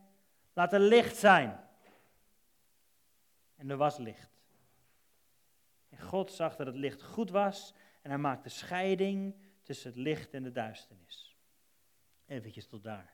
laat 0.53 0.73
er 0.73 0.79
licht 0.79 1.15
zijn. 1.15 1.59
En 3.55 3.69
er 3.69 3.77
was 3.77 3.97
licht. 3.97 4.31
God 6.03 6.31
zag 6.31 6.55
dat 6.55 6.67
het 6.67 6.75
licht 6.75 7.01
goed 7.01 7.29
was 7.29 7.73
en 8.01 8.09
hij 8.09 8.19
maakte 8.19 8.49
scheiding 8.49 9.35
tussen 9.61 9.89
het 9.89 9.99
licht 9.99 10.33
en 10.33 10.43
de 10.43 10.51
duisternis. 10.51 11.37
Eventjes 12.25 12.67
tot 12.67 12.83
daar. 12.83 13.13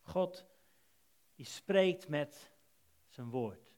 God, 0.00 0.46
die 1.34 1.46
spreekt 1.46 2.08
met 2.08 2.50
zijn 3.08 3.30
woord 3.30 3.72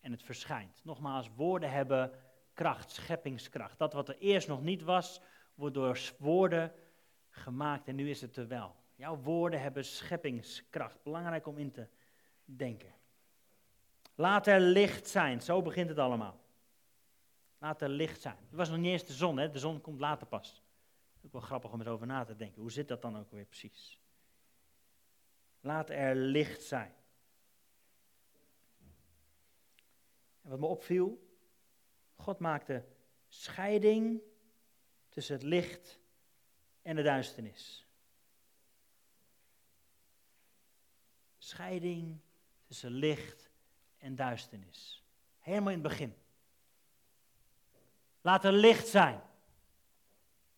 en 0.00 0.10
het 0.10 0.22
verschijnt. 0.22 0.80
Nogmaals, 0.84 1.30
woorden 1.34 1.70
hebben 1.70 2.12
kracht, 2.52 2.90
scheppingskracht. 2.90 3.78
Dat 3.78 3.92
wat 3.92 4.08
er 4.08 4.18
eerst 4.18 4.48
nog 4.48 4.62
niet 4.62 4.82
was, 4.82 5.20
wordt 5.54 5.74
door 5.74 6.12
woorden 6.18 6.72
gemaakt 7.28 7.88
en 7.88 7.94
nu 7.94 8.10
is 8.10 8.20
het 8.20 8.36
er 8.36 8.48
wel. 8.48 8.74
Jouw 8.94 9.16
woorden 9.16 9.60
hebben 9.60 9.84
scheppingskracht. 9.84 11.02
Belangrijk 11.02 11.46
om 11.46 11.58
in 11.58 11.70
te 11.70 11.88
denken. 12.44 12.94
Laat 14.14 14.46
er 14.46 14.60
licht 14.60 15.08
zijn, 15.08 15.40
zo 15.40 15.62
begint 15.62 15.88
het 15.88 15.98
allemaal. 15.98 16.44
Laat 17.58 17.82
er 17.82 17.88
licht 17.88 18.20
zijn. 18.20 18.36
Het 18.36 18.54
was 18.54 18.68
nog 18.68 18.78
niet 18.78 18.92
eens 18.92 19.04
de 19.04 19.12
zon, 19.12 19.36
hè? 19.36 19.50
de 19.50 19.58
zon 19.58 19.80
komt 19.80 20.00
later 20.00 20.26
pas. 20.26 20.62
Ook 21.24 21.32
wel 21.32 21.40
grappig 21.40 21.72
om 21.72 21.80
erover 21.80 22.06
na 22.06 22.24
te 22.24 22.36
denken. 22.36 22.60
Hoe 22.60 22.70
zit 22.70 22.88
dat 22.88 23.02
dan 23.02 23.18
ook 23.18 23.30
weer 23.30 23.44
precies? 23.44 24.00
Laat 25.60 25.90
er 25.90 26.14
licht 26.14 26.62
zijn. 26.62 26.94
En 30.42 30.50
wat 30.50 30.58
me 30.58 30.66
opviel, 30.66 31.26
God 32.16 32.38
maakte 32.38 32.84
scheiding 33.28 34.20
tussen 35.08 35.34
het 35.34 35.44
licht 35.44 36.00
en 36.82 36.96
de 36.96 37.02
duisternis. 37.02 37.86
Scheiding 41.38 42.20
tussen 42.64 42.90
licht 42.90 43.50
en 43.98 44.16
duisternis. 44.16 45.04
Helemaal 45.38 45.72
in 45.72 45.78
het 45.78 45.88
begin. 45.88 46.14
Laat 48.26 48.44
er 48.44 48.52
licht 48.52 48.88
zijn. 48.88 49.20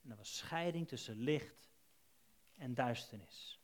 En 0.02 0.08
dat 0.08 0.18
was 0.18 0.36
scheiding 0.36 0.88
tussen 0.88 1.16
licht 1.16 1.70
en 2.56 2.74
duisternis. 2.74 3.60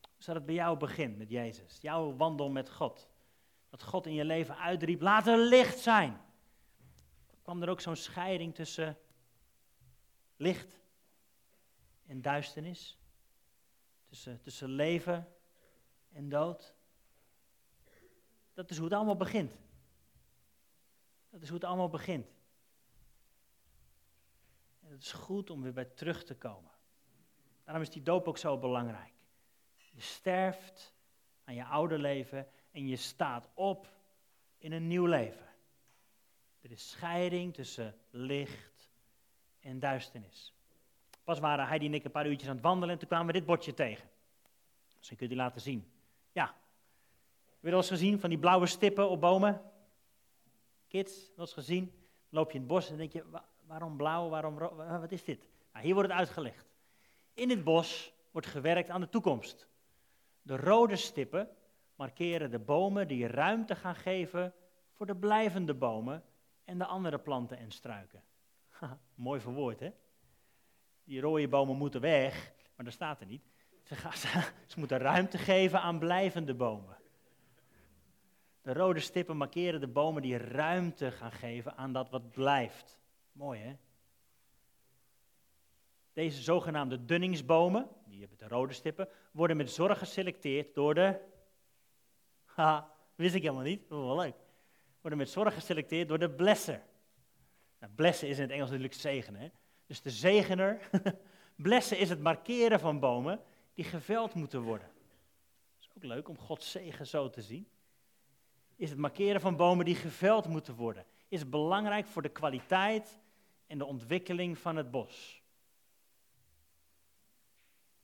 Hoe 0.00 0.34
het 0.34 0.46
bij 0.46 0.54
jou 0.54 0.78
begin 0.78 1.16
met 1.16 1.30
Jezus? 1.30 1.78
Jouw 1.80 2.16
wandel 2.16 2.50
met 2.50 2.70
God? 2.70 3.08
dat 3.70 3.82
God 3.82 4.06
in 4.06 4.14
je 4.14 4.24
leven 4.24 4.56
uitriep, 4.56 5.00
laat 5.00 5.26
er 5.26 5.38
licht 5.38 5.78
zijn. 5.78 6.20
Kwam 7.42 7.62
er 7.62 7.68
ook 7.68 7.80
zo'n 7.80 7.96
scheiding 7.96 8.54
tussen 8.54 8.98
licht 10.36 10.80
en 12.06 12.22
duisternis? 12.22 12.98
Tussen, 14.08 14.40
tussen 14.40 14.68
leven 14.68 15.28
en 16.12 16.28
dood? 16.28 16.74
Dat 18.54 18.70
is 18.70 18.76
hoe 18.76 18.86
het 18.86 18.94
allemaal 18.94 19.16
begint. 19.16 19.52
Dat 21.30 21.42
is 21.42 21.48
hoe 21.48 21.58
het 21.58 21.66
allemaal 21.66 21.88
begint. 21.88 22.37
Het 24.88 25.02
is 25.02 25.12
goed 25.12 25.50
om 25.50 25.62
weer 25.62 25.72
bij 25.72 25.84
terug 25.84 26.24
te 26.24 26.34
komen. 26.34 26.70
Daarom 27.64 27.82
is 27.82 27.90
die 27.90 28.02
doop 28.02 28.28
ook 28.28 28.38
zo 28.38 28.58
belangrijk. 28.58 29.12
Je 29.76 30.00
sterft 30.00 30.94
aan 31.44 31.54
je 31.54 31.64
oude 31.64 31.98
leven 31.98 32.46
en 32.70 32.86
je 32.86 32.96
staat 32.96 33.48
op 33.54 33.92
in 34.58 34.72
een 34.72 34.86
nieuw 34.86 35.06
leven. 35.06 35.46
Er 36.60 36.70
is 36.70 36.90
scheiding 36.90 37.54
tussen 37.54 37.96
licht 38.10 38.90
en 39.60 39.78
duisternis. 39.78 40.54
Pas 41.24 41.38
waren 41.38 41.66
Heidi 41.66 41.86
en 41.86 41.94
ik 41.94 42.04
een 42.04 42.10
paar 42.10 42.26
uurtjes 42.26 42.48
aan 42.48 42.54
het 42.54 42.64
wandelen 42.64 42.94
en 42.94 42.98
toen 42.98 43.08
kwamen 43.08 43.26
we 43.26 43.32
dit 43.32 43.46
bordje 43.46 43.74
tegen. 43.74 44.08
Misschien 44.96 45.18
kunt 45.18 45.32
u 45.32 45.36
laten 45.36 45.60
zien. 45.60 45.92
Ja. 46.32 46.54
Je 47.60 47.70
dat 47.70 47.80
eens 47.80 47.88
gezien 47.88 48.20
van 48.20 48.30
die 48.30 48.38
blauwe 48.38 48.66
stippen 48.66 49.08
op 49.10 49.20
bomen? 49.20 49.62
Kids, 50.88 51.34
dat 51.34 51.52
gezien? 51.52 51.92
Loop 52.28 52.50
je 52.50 52.54
in 52.54 52.60
het 52.60 52.68
bos 52.68 52.90
en 52.90 52.96
denk 52.96 53.12
je, 53.12 53.24
waarom 53.68 53.96
blauw, 53.96 54.28
waarom 54.28 54.58
rood, 54.58 54.76
wat 54.76 55.12
is 55.12 55.24
dit? 55.24 55.48
Nou, 55.72 55.84
hier 55.84 55.94
wordt 55.94 56.08
het 56.08 56.18
uitgelegd. 56.18 56.66
In 57.34 57.50
het 57.50 57.64
bos 57.64 58.12
wordt 58.30 58.46
gewerkt 58.46 58.90
aan 58.90 59.00
de 59.00 59.08
toekomst. 59.08 59.68
De 60.42 60.56
rode 60.56 60.96
stippen 60.96 61.48
markeren 61.94 62.50
de 62.50 62.58
bomen 62.58 63.08
die 63.08 63.26
ruimte 63.26 63.74
gaan 63.74 63.94
geven 63.94 64.54
voor 64.92 65.06
de 65.06 65.16
blijvende 65.16 65.74
bomen 65.74 66.24
en 66.64 66.78
de 66.78 66.86
andere 66.86 67.18
planten 67.18 67.58
en 67.58 67.70
struiken. 67.70 68.22
Mooi 69.14 69.40
verwoord, 69.40 69.80
hè? 69.80 69.90
Die 71.04 71.20
rode 71.20 71.48
bomen 71.48 71.76
moeten 71.76 72.00
weg, 72.00 72.52
maar 72.76 72.84
dat 72.84 72.94
staat 72.94 73.20
er 73.20 73.26
niet. 73.26 73.42
Ze, 73.82 73.94
gaan, 73.94 74.42
ze 74.66 74.78
moeten 74.78 74.98
ruimte 74.98 75.38
geven 75.38 75.80
aan 75.80 75.98
blijvende 75.98 76.54
bomen. 76.54 76.96
De 78.62 78.72
rode 78.72 79.00
stippen 79.00 79.36
markeren 79.36 79.80
de 79.80 79.88
bomen 79.88 80.22
die 80.22 80.36
ruimte 80.36 81.10
gaan 81.10 81.32
geven 81.32 81.76
aan 81.76 81.92
dat 81.92 82.10
wat 82.10 82.30
blijft. 82.30 82.97
Mooi, 83.38 83.60
hè? 83.60 83.76
Deze 86.12 86.42
zogenaamde 86.42 87.04
dunningsbomen, 87.04 87.88
die 88.06 88.20
hebben 88.20 88.38
de 88.38 88.48
rode 88.48 88.72
stippen, 88.72 89.08
worden 89.30 89.56
met 89.56 89.70
zorg 89.70 89.98
geselecteerd 89.98 90.74
door 90.74 90.94
de. 90.94 91.20
Ha, 92.44 92.94
wist 93.14 93.34
ik 93.34 93.42
helemaal 93.42 93.62
niet. 93.62 93.88
Dat 93.88 93.98
wel 93.98 94.16
leuk. 94.16 94.34
Worden 95.00 95.18
met 95.18 95.30
zorg 95.30 95.54
geselecteerd 95.54 96.08
door 96.08 96.18
de 96.18 96.30
blesser. 96.30 96.82
Nou, 97.78 97.92
blessen 97.92 98.28
is 98.28 98.36
in 98.36 98.42
het 98.42 98.50
Engels 98.50 98.68
natuurlijk 98.68 98.94
zegenen. 98.94 99.40
Hè? 99.40 99.48
Dus 99.86 100.02
de 100.02 100.10
zegener. 100.10 100.90
blessen 101.56 101.98
is 101.98 102.08
het 102.08 102.20
markeren 102.20 102.80
van 102.80 103.00
bomen 103.00 103.40
die 103.74 103.84
geveld 103.84 104.34
moeten 104.34 104.60
worden. 104.60 104.90
Is 105.80 105.90
ook 105.96 106.04
leuk 106.04 106.28
om 106.28 106.38
Gods 106.38 106.70
zegen 106.70 107.06
zo 107.06 107.30
te 107.30 107.42
zien. 107.42 107.68
Is 108.76 108.90
het 108.90 108.98
markeren 108.98 109.40
van 109.40 109.56
bomen 109.56 109.84
die 109.84 109.96
geveld 109.96 110.48
moeten 110.48 110.74
worden. 110.74 111.04
Is 111.28 111.48
belangrijk 111.48 112.06
voor 112.06 112.22
de 112.22 112.28
kwaliteit 112.28 113.18
en 113.68 113.78
de 113.78 113.84
ontwikkeling 113.84 114.58
van 114.58 114.76
het 114.76 114.90
bos 114.90 115.42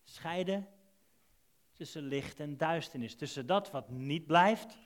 scheiden 0.04 0.68
tussen 1.72 2.02
licht 2.02 2.40
en 2.40 2.56
duisternis. 2.56 3.14
Tussen 3.14 3.46
dat 3.46 3.70
wat 3.70 3.88
niet 3.88 4.26
blijft 4.26 4.78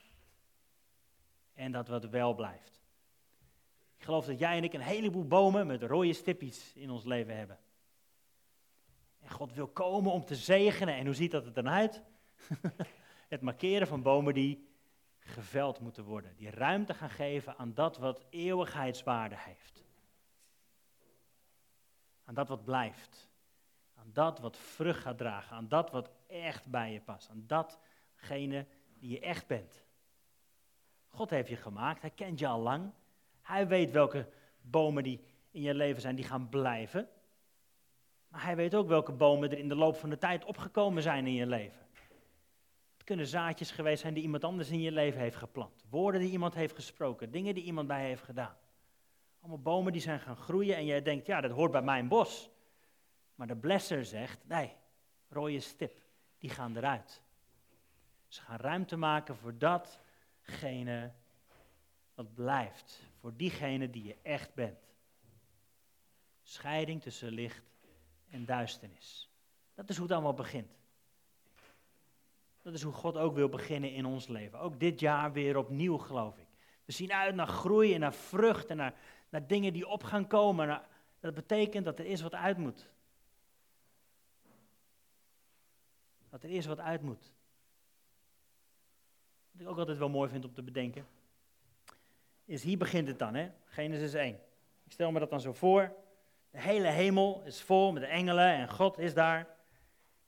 en 1.55 1.73
dat 1.73 1.89
wat 1.89 2.05
wel 2.05 2.35
blijft. 2.35 2.81
Ik 3.97 4.05
geloof 4.05 4.27
dat 4.27 4.39
jij 4.39 4.57
en 4.57 4.65
ik 4.65 4.73
een 4.73 4.81
heleboel 4.81 5.27
bomen 5.27 5.67
met 5.67 5.83
rode 5.83 6.13
stippies 6.13 6.73
in 6.75 6.91
ons 6.91 7.05
leven 7.05 7.37
hebben. 7.37 7.59
En 9.21 9.31
God 9.31 9.53
wil 9.53 9.69
komen 9.69 10.13
om 10.13 10.25
te 10.25 10.37
zegenen. 10.37 10.95
En 10.95 11.07
hoe 11.07 11.15
ziet 11.15 11.31
dat 11.31 11.47
er 11.47 11.53
dan 11.53 11.69
uit? 11.69 12.03
het 13.29 13.41
markeren 13.41 13.87
van 13.87 14.03
bomen 14.03 14.35
die 14.35 14.69
geveld 15.19 15.81
moeten 15.81 16.05
worden. 16.05 16.37
Die 16.37 16.51
ruimte 16.51 16.95
gaan 16.95 17.11
geven 17.11 17.57
aan 17.57 17.75
dat 17.75 17.97
wat 17.97 18.25
eeuwigheidswaarde 18.31 19.37
heeft. 19.39 19.88
Aan 22.29 22.35
dat 22.35 22.49
wat 22.49 22.65
blijft. 22.65 23.29
Aan 23.95 24.11
dat 24.13 24.39
wat 24.39 24.57
vrucht 24.57 25.01
gaat 25.01 25.19
dragen. 25.19 25.57
Aan 25.57 25.69
dat 25.69 25.91
wat 25.91 26.11
echt 26.27 26.67
bij 26.67 26.93
je 26.93 27.01
past. 27.01 27.31
Aan 27.31 27.45
datgene 27.47 28.67
die 28.99 29.11
je 29.11 29.21
echt 29.21 29.47
bent. 29.47 29.85
God 31.07 31.31
heeft 31.31 31.49
je 31.49 31.57
gemaakt. 31.57 32.01
Hij 32.01 32.11
kent 32.11 32.39
je 32.39 32.47
al 32.47 32.61
lang. 32.61 32.93
Hij 33.41 33.69
weet 33.69 33.91
welke 33.91 34.29
bomen 34.61 35.03
die 35.03 35.21
in 35.51 35.63
je 35.63 35.75
leven 35.75 36.01
zijn, 36.01 36.15
die 36.15 36.25
gaan 36.25 36.49
blijven. 36.49 37.09
Maar 38.29 38.43
hij 38.43 38.57
weet 38.57 38.75
ook 38.75 38.89
welke 38.89 39.13
bomen 39.13 39.51
er 39.51 39.59
in 39.59 39.69
de 39.69 39.77
loop 39.77 39.97
van 39.97 40.11
de 40.11 40.19
tijd 40.19 40.45
opgekomen 40.45 41.03
zijn 41.03 41.27
in 41.27 41.35
je 41.35 41.47
leven. 41.47 41.87
Het 42.93 43.05
kunnen 43.05 43.27
zaadjes 43.27 43.71
geweest 43.71 44.01
zijn 44.01 44.15
die 44.15 44.23
iemand 44.23 44.45
anders 44.45 44.71
in 44.71 44.81
je 44.81 44.93
leven 44.93 45.21
heeft 45.21 45.37
geplant. 45.37 45.85
Woorden 45.91 46.21
die 46.21 46.31
iemand 46.31 46.55
heeft 46.55 46.75
gesproken. 46.75 47.31
Dingen 47.31 47.55
die 47.55 47.65
iemand 47.65 47.89
bij 47.89 48.05
heeft 48.05 48.23
gedaan. 48.23 48.57
Allemaal 49.49 49.75
bomen 49.75 49.93
die 49.93 50.01
zijn 50.01 50.21
gaan 50.21 50.37
groeien 50.37 50.77
en 50.77 50.85
jij 50.85 51.03
denkt, 51.03 51.27
ja, 51.27 51.41
dat 51.41 51.51
hoort 51.51 51.73
bij 51.73 51.83
mijn 51.83 52.09
bos. 52.09 52.51
Maar 53.35 53.47
de 53.47 53.57
blesser 53.57 54.05
zegt, 54.05 54.39
nee, 54.47 54.73
rode 55.29 55.61
stip, 55.61 56.01
die 56.39 56.51
gaan 56.51 56.77
eruit. 56.77 57.23
Ze 58.27 58.41
gaan 58.41 58.59
ruimte 58.59 58.97
maken 58.97 59.37
voor 59.37 59.59
datgene 59.59 61.13
wat 62.15 62.35
blijft. 62.35 63.03
Voor 63.21 63.37
diegene 63.37 63.91
die 63.91 64.05
je 64.05 64.17
echt 64.23 64.55
bent. 64.55 64.79
Scheiding 66.43 67.03
tussen 67.03 67.31
licht 67.31 67.65
en 68.31 68.45
duisternis. 68.45 69.31
Dat 69.75 69.89
is 69.89 69.97
hoe 69.97 70.07
het 70.07 70.15
allemaal 70.15 70.35
begint. 70.35 70.73
Dat 72.63 72.75
is 72.75 72.83
hoe 72.83 72.93
God 72.93 73.17
ook 73.17 73.35
wil 73.35 73.49
beginnen 73.49 73.93
in 73.93 74.07
ons 74.07 74.27
leven. 74.27 74.61
Ook 74.61 74.81
dit 74.81 75.01
jaar 75.01 75.33
weer 75.33 75.57
opnieuw, 75.57 75.97
geloof 75.97 76.39
ik. 76.39 76.47
We 76.85 76.95
zien 76.95 77.13
uit 77.13 77.35
naar 77.35 77.47
groei 77.47 77.95
en 77.95 78.01
naar 78.01 78.15
vrucht 78.15 78.67
en 78.67 78.77
naar, 78.77 78.95
naar 79.29 79.47
dingen 79.47 79.73
die 79.73 79.89
op 79.89 80.03
gaan 80.03 80.27
komen. 80.27 80.83
Dat 81.21 81.35
betekent 81.35 81.85
dat 81.85 81.99
er 81.99 82.07
is 82.07 82.21
wat 82.21 82.35
uit 82.35 82.57
moet. 82.59 82.89
Dat 86.31 86.43
er 86.43 86.49
eerst 86.49 86.69
wat 86.69 86.81
uit 86.81 87.03
moet. 87.03 87.33
Wat 89.51 89.61
ik 89.61 89.69
ook 89.69 89.79
altijd 89.79 89.99
wel 89.99 90.09
mooi 90.09 90.31
vind 90.31 90.45
om 90.45 90.55
te 90.55 90.63
bedenken. 90.63 91.07
Is 92.45 92.63
hier 92.63 92.79
begint 92.79 93.09
het 93.09 93.19
dan, 93.19 93.35
hè? 93.35 93.51
Genesis 93.65 94.13
1. 94.13 94.35
Ik 94.85 94.93
stel 94.93 95.11
me 95.11 95.19
dat 95.19 95.31
dan 95.31 95.41
zo 95.41 95.53
voor. 95.53 95.93
De 96.51 96.61
hele 96.61 96.89
hemel 96.89 97.43
is 97.45 97.63
vol 97.63 97.93
met 97.93 98.03
de 98.03 98.09
engelen 98.09 98.53
en 98.53 98.71
God 98.71 98.99
is 98.99 99.15
daar. 99.15 99.57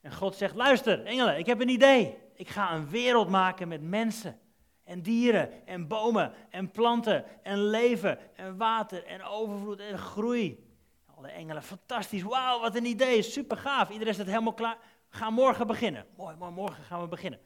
En 0.01 0.13
God 0.13 0.35
zegt: 0.35 0.55
Luister, 0.55 1.05
engelen, 1.05 1.37
ik 1.37 1.45
heb 1.45 1.59
een 1.59 1.69
idee. 1.69 2.17
Ik 2.33 2.49
ga 2.49 2.73
een 2.73 2.89
wereld 2.89 3.29
maken 3.29 3.67
met 3.67 3.81
mensen. 3.81 4.39
En 4.83 5.01
dieren, 5.01 5.67
en 5.67 5.87
bomen, 5.87 6.33
en 6.49 6.71
planten, 6.71 7.43
en 7.43 7.63
leven, 7.69 8.35
en 8.35 8.57
water, 8.57 9.05
en 9.05 9.23
overvloed, 9.23 9.79
en 9.79 9.97
groei. 9.97 10.69
Alle 11.15 11.27
engelen, 11.27 11.63
fantastisch. 11.63 12.21
Wauw, 12.21 12.59
wat 12.59 12.75
een 12.75 12.85
idee. 12.85 13.21
Super 13.21 13.57
gaaf. 13.57 13.89
Iedereen 13.89 14.15
het 14.15 14.27
helemaal 14.27 14.53
klaar. 14.53 14.77
Ga 15.09 15.29
morgen 15.29 15.67
beginnen. 15.67 16.05
Mooi, 16.15 16.35
mooi, 16.35 16.51
morgen 16.51 16.83
gaan 16.83 17.01
we 17.01 17.07
beginnen. 17.07 17.39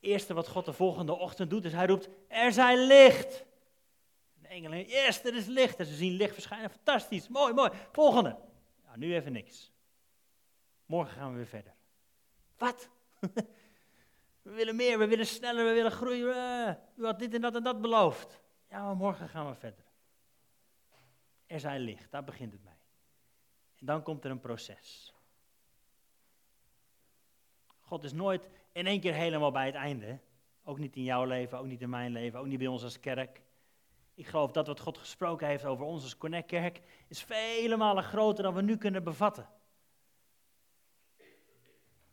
Eerste 0.00 0.34
wat 0.34 0.48
God 0.48 0.64
de 0.64 0.72
volgende 0.72 1.14
ochtend 1.14 1.50
doet, 1.50 1.64
is 1.64 1.72
hij 1.72 1.86
roept, 1.86 2.08
er 2.28 2.52
zijn 2.52 2.78
licht. 2.78 3.44
De 4.34 4.48
engelen, 4.48 4.86
yes, 4.86 5.24
er 5.24 5.34
is 5.34 5.46
licht. 5.46 5.78
En 5.78 5.86
ze 5.86 5.94
zien 5.94 6.12
licht 6.12 6.32
verschijnen, 6.32 6.70
fantastisch, 6.70 7.28
mooi, 7.28 7.52
mooi. 7.52 7.70
Volgende. 7.92 8.36
Nu 8.94 9.14
even 9.14 9.32
niks. 9.32 9.72
Morgen 10.86 11.14
gaan 11.14 11.30
we 11.30 11.36
weer 11.36 11.46
verder. 11.46 11.74
Wat? 12.56 12.88
we 14.42 14.50
willen 14.50 14.76
meer, 14.76 14.98
we 14.98 15.06
willen 15.06 15.26
sneller, 15.26 15.64
we 15.64 15.72
willen 15.72 15.90
groeien. 15.90 16.34
Eh, 16.34 16.74
u 16.96 17.04
had 17.04 17.18
dit 17.18 17.34
en 17.34 17.40
dat 17.40 17.54
en 17.54 17.62
dat 17.62 17.80
beloofd. 17.80 18.40
Ja, 18.68 18.84
maar 18.84 18.96
morgen 18.96 19.28
gaan 19.28 19.48
we 19.48 19.54
verder. 19.54 19.84
Er 21.46 21.60
zijn 21.60 21.80
licht, 21.80 22.10
daar 22.10 22.24
begint 22.24 22.52
het 22.52 22.64
mee. 22.64 22.74
En 23.78 23.86
dan 23.86 24.02
komt 24.02 24.24
er 24.24 24.30
een 24.30 24.40
proces. 24.40 25.14
God 27.78 28.04
is 28.04 28.12
nooit 28.12 28.48
in 28.72 28.86
één 28.86 29.00
keer 29.00 29.14
helemaal 29.14 29.50
bij 29.50 29.66
het 29.66 29.74
einde. 29.74 30.18
Ook 30.64 30.78
niet 30.78 30.96
in 30.96 31.02
jouw 31.02 31.24
leven, 31.24 31.58
ook 31.58 31.66
niet 31.66 31.80
in 31.80 31.90
mijn 31.90 32.12
leven, 32.12 32.38
ook 32.38 32.46
niet 32.46 32.58
bij 32.58 32.66
ons 32.66 32.82
als 32.82 33.00
kerk. 33.00 33.42
Ik 34.14 34.26
geloof 34.26 34.52
dat 34.52 34.66
wat 34.66 34.80
God 34.80 34.98
gesproken 34.98 35.46
heeft 35.46 35.64
over 35.64 35.84
ons 35.84 36.02
als 36.02 36.16
Connect-kerk 36.16 36.80
is 37.08 37.22
vele 37.22 37.76
malen 37.76 38.02
groter 38.02 38.42
dan 38.42 38.54
we 38.54 38.62
nu 38.62 38.76
kunnen 38.76 39.04
bevatten. 39.04 39.48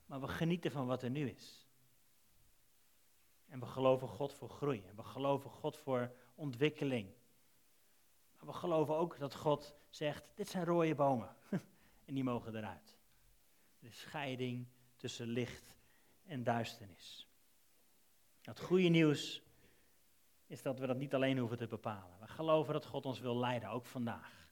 Maar 0.05 0.19
we 0.19 0.27
genieten 0.27 0.71
van 0.71 0.87
wat 0.87 1.03
er 1.03 1.09
nu 1.09 1.29
is. 1.29 1.68
En 3.49 3.59
we 3.59 3.65
geloven 3.65 4.07
God 4.07 4.33
voor 4.33 4.49
groei. 4.49 4.83
En 4.87 4.95
we 4.95 5.03
geloven 5.03 5.49
God 5.49 5.77
voor 5.77 6.11
ontwikkeling. 6.35 7.13
Maar 8.37 8.45
we 8.45 8.53
geloven 8.53 8.95
ook 8.95 9.19
dat 9.19 9.35
God 9.35 9.75
zegt, 9.89 10.31
dit 10.35 10.49
zijn 10.49 10.65
rode 10.65 10.95
bomen. 10.95 11.35
en 12.05 12.13
die 12.13 12.23
mogen 12.23 12.55
eruit. 12.55 12.97
De 13.79 13.91
scheiding 13.91 14.67
tussen 14.95 15.27
licht 15.27 15.75
en 16.25 16.43
duisternis. 16.43 17.27
Het 18.41 18.59
goede 18.59 18.87
nieuws 18.87 19.41
is 20.47 20.61
dat 20.61 20.79
we 20.79 20.87
dat 20.87 20.97
niet 20.97 21.13
alleen 21.13 21.37
hoeven 21.37 21.57
te 21.57 21.67
bepalen. 21.67 22.19
We 22.19 22.27
geloven 22.27 22.73
dat 22.73 22.85
God 22.85 23.05
ons 23.05 23.19
wil 23.19 23.37
leiden, 23.37 23.69
ook 23.69 23.85
vandaag. 23.85 24.49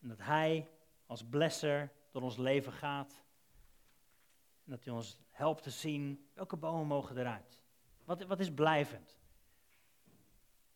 En 0.00 0.08
dat 0.08 0.18
Hij 0.18 0.68
als 1.06 1.24
blesser 1.24 1.92
door 2.10 2.22
ons 2.22 2.36
leven 2.36 2.72
gaat. 2.72 3.22
En 4.68 4.74
dat 4.74 4.84
Hij 4.84 4.94
ons 4.94 5.18
helpt 5.30 5.62
te 5.62 5.70
zien 5.70 6.28
welke 6.34 6.56
bomen 6.56 6.86
mogen 6.86 7.18
eruit. 7.18 7.62
Wat, 8.04 8.22
wat 8.22 8.40
is 8.40 8.50
blijvend? 8.50 9.18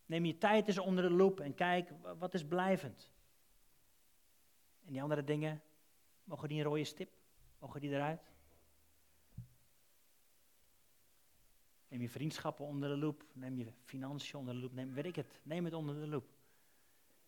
Neem 0.07 0.25
je 0.25 0.39
tijd 0.39 0.69
eens 0.69 0.79
onder 0.79 1.05
de 1.05 1.11
loep 1.11 1.41
en 1.41 1.55
kijk 1.55 1.93
wat 2.19 2.35
is 2.35 2.45
blijvend. 2.45 3.11
En 4.85 4.93
die 4.93 5.03
andere 5.03 5.25
dingen, 5.25 5.63
mogen 6.25 6.49
die 6.49 6.59
een 6.59 6.65
rode 6.65 6.85
stip? 6.85 7.11
Mogen 7.59 7.81
die 7.81 7.91
eruit? 7.91 8.31
Neem 11.89 12.01
je 12.01 12.09
vriendschappen 12.09 12.65
onder 12.65 12.89
de 12.89 12.97
loep, 12.97 13.25
neem 13.33 13.57
je 13.59 13.73
financiën 13.85 14.39
onder 14.39 14.55
de 14.55 14.61
loep, 14.61 14.73
neem, 14.73 14.93
weet 14.93 15.07
ik 15.07 15.17
het, 15.17 15.41
neem 15.43 15.65
het 15.65 15.75
onder 15.75 16.01
de 16.01 16.07
loep. 16.07 16.29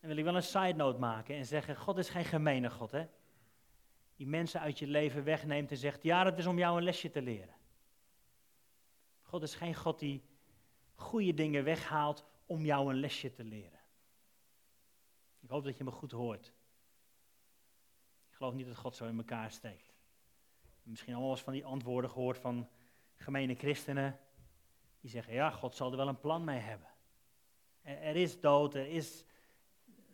Dan 0.01 0.09
wil 0.09 0.19
ik 0.19 0.25
wel 0.25 0.37
een 0.37 0.43
side 0.43 0.75
note 0.75 0.99
maken 0.99 1.37
en 1.37 1.47
zeggen, 1.47 1.77
God 1.77 1.99
is 1.99 2.09
geen 2.09 2.25
gemene 2.25 2.71
God, 2.71 2.91
hè? 2.91 3.07
Die 4.17 4.27
mensen 4.27 4.61
uit 4.61 4.79
je 4.79 4.87
leven 4.87 5.25
wegneemt 5.25 5.71
en 5.71 5.77
zegt, 5.77 6.03
ja, 6.03 6.25
dat 6.25 6.39
is 6.39 6.47
om 6.47 6.59
jou 6.59 6.77
een 6.77 6.85
lesje 6.85 7.11
te 7.11 7.23
leren. 7.23 7.55
God 9.23 9.43
is 9.43 9.55
geen 9.55 9.75
God 9.75 9.99
die 9.99 10.23
goede 10.95 11.35
dingen 11.35 11.65
weghaalt 11.65 12.25
om 12.47 12.65
jou 12.65 12.91
een 12.91 13.01
lesje 13.01 13.33
te 13.33 13.45
leren. 13.45 13.81
Ik 15.41 15.51
hoop 15.51 15.65
dat 15.65 15.77
je 15.77 15.85
me 15.85 15.91
goed 15.91 16.11
hoort. 16.11 16.53
Ik 18.29 18.35
geloof 18.35 18.55
niet 18.55 18.67
dat 18.67 18.77
God 18.77 18.97
zo 18.97 19.07
in 19.07 19.17
elkaar 19.17 19.51
steekt. 19.51 19.95
Misschien 20.83 21.15
allemaal 21.15 21.33
eens 21.33 21.43
van 21.43 21.53
die 21.53 21.65
antwoorden 21.65 22.11
gehoord 22.11 22.39
van 22.39 22.69
gemene 23.17 23.55
christenen. 23.55 24.21
Die 25.01 25.11
zeggen, 25.11 25.35
ja, 25.35 25.51
God 25.51 25.77
zal 25.77 25.91
er 25.91 25.97
wel 25.97 26.09
een 26.09 26.21
plan 26.21 26.45
mee 26.45 26.59
hebben. 26.59 26.89
Er, 27.83 27.99
er 27.99 28.17
is 28.17 28.41
dood, 28.41 28.75
er 28.75 28.87
is 28.87 29.25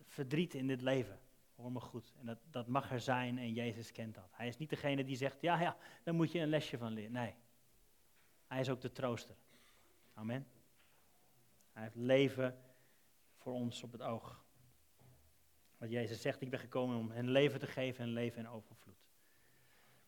verdriet 0.07 0.55
in 0.55 0.67
dit 0.67 0.81
leven. 0.81 1.21
Hoor 1.61 1.73
me 1.73 1.81
goed. 1.81 2.13
En 2.19 2.27
dat, 2.27 2.39
dat 2.51 2.67
mag 2.67 2.91
er 2.91 3.01
zijn 3.01 3.39
en 3.39 3.53
Jezus 3.53 3.93
kent 3.93 4.15
dat. 4.15 4.31
Hij 4.33 4.49
is 4.49 4.57
niet 4.57 4.71
degene 4.71 5.05
die 5.05 5.17
zegt, 5.17 5.41
ja, 5.41 5.61
ja, 5.61 5.77
daar 6.03 6.15
moet 6.15 6.33
je 6.33 6.39
een 6.39 6.49
lesje 6.49 6.79
van 6.79 6.93
leren. 6.93 7.13
Nee. 7.13 7.35
Hij 8.47 8.61
is 8.61 8.71
ook 8.71 8.81
de 8.81 8.93
trooster. 8.93 9.37
Amen. 10.15 10.47
Hij 11.73 11.83
heeft 11.83 11.95
leven 11.95 12.59
voor 13.37 13.53
ons 13.53 13.83
op 13.83 13.93
het 13.93 14.03
oog. 14.03 14.45
Wat 15.79 15.91
Jezus 15.91 16.21
zegt, 16.21 16.41
ik 16.41 16.51
ben 16.51 16.59
gekomen 16.59 16.97
om 16.97 17.11
hen 17.11 17.31
leven 17.31 17.61
te 17.61 17.67
geven 17.67 18.05
en 18.05 18.13
leven 18.13 18.39
in 18.39 18.49
overvloed. 18.49 19.09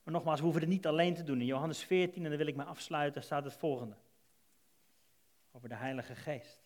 Maar 0.03 0.15
nogmaals, 0.15 0.39
we 0.39 0.45
hoeven 0.45 0.63
het 0.63 0.71
niet 0.71 0.87
alleen 0.87 1.15
te 1.15 1.23
doen. 1.23 1.41
In 1.41 1.47
Johannes 1.47 1.85
14, 1.85 2.23
en 2.23 2.29
dan 2.29 2.39
wil 2.39 2.47
ik 2.47 2.57
me 2.57 2.65
afsluiten, 2.65 3.23
staat 3.23 3.45
het 3.45 3.55
volgende. 3.55 3.97
Over 5.51 5.69
de 5.69 5.75
Heilige 5.75 6.15
Geest. 6.15 6.62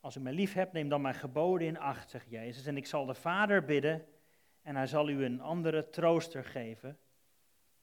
Als 0.00 0.16
u 0.16 0.20
mij 0.20 0.32
lief 0.32 0.52
hebt, 0.52 0.72
neem 0.72 0.88
dan 0.88 1.00
mijn 1.00 1.14
geboden 1.14 1.66
in 1.66 1.78
acht, 1.78 2.10
zegt 2.10 2.30
Jezus. 2.30 2.66
En 2.66 2.76
ik 2.76 2.86
zal 2.86 3.06
de 3.06 3.14
Vader 3.14 3.64
bidden 3.64 4.06
en 4.62 4.76
hij 4.76 4.86
zal 4.86 5.08
u 5.08 5.24
een 5.24 5.40
andere 5.40 5.90
trooster 5.90 6.44
geven, 6.44 6.98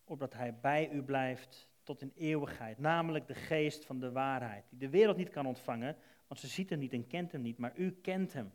opdat 0.04 0.34
hij 0.34 0.60
bij 0.60 0.89
u 0.89 1.04
blijft 1.04 1.69
tot 1.84 2.01
in 2.01 2.12
eeuwigheid. 2.15 2.78
Namelijk 2.78 3.28
de 3.28 3.34
geest 3.34 3.86
van 3.86 3.99
de 3.99 4.12
waarheid, 4.12 4.65
die 4.69 4.80
de 4.80 4.89
wereld 4.89 5.17
niet 5.17 5.30
kan 5.30 5.45
ontvangen, 5.45 5.97
want 6.28 6.39
ze 6.39 6.47
ziet 6.47 6.69
hem 6.69 6.80
niet 6.80 6.93
en 6.93 7.08
kent 7.08 7.32
hem 7.32 7.41
niet, 7.41 7.58
maar 7.58 7.78
u 7.78 7.91
kent 7.91 8.34
hem. 8.34 8.54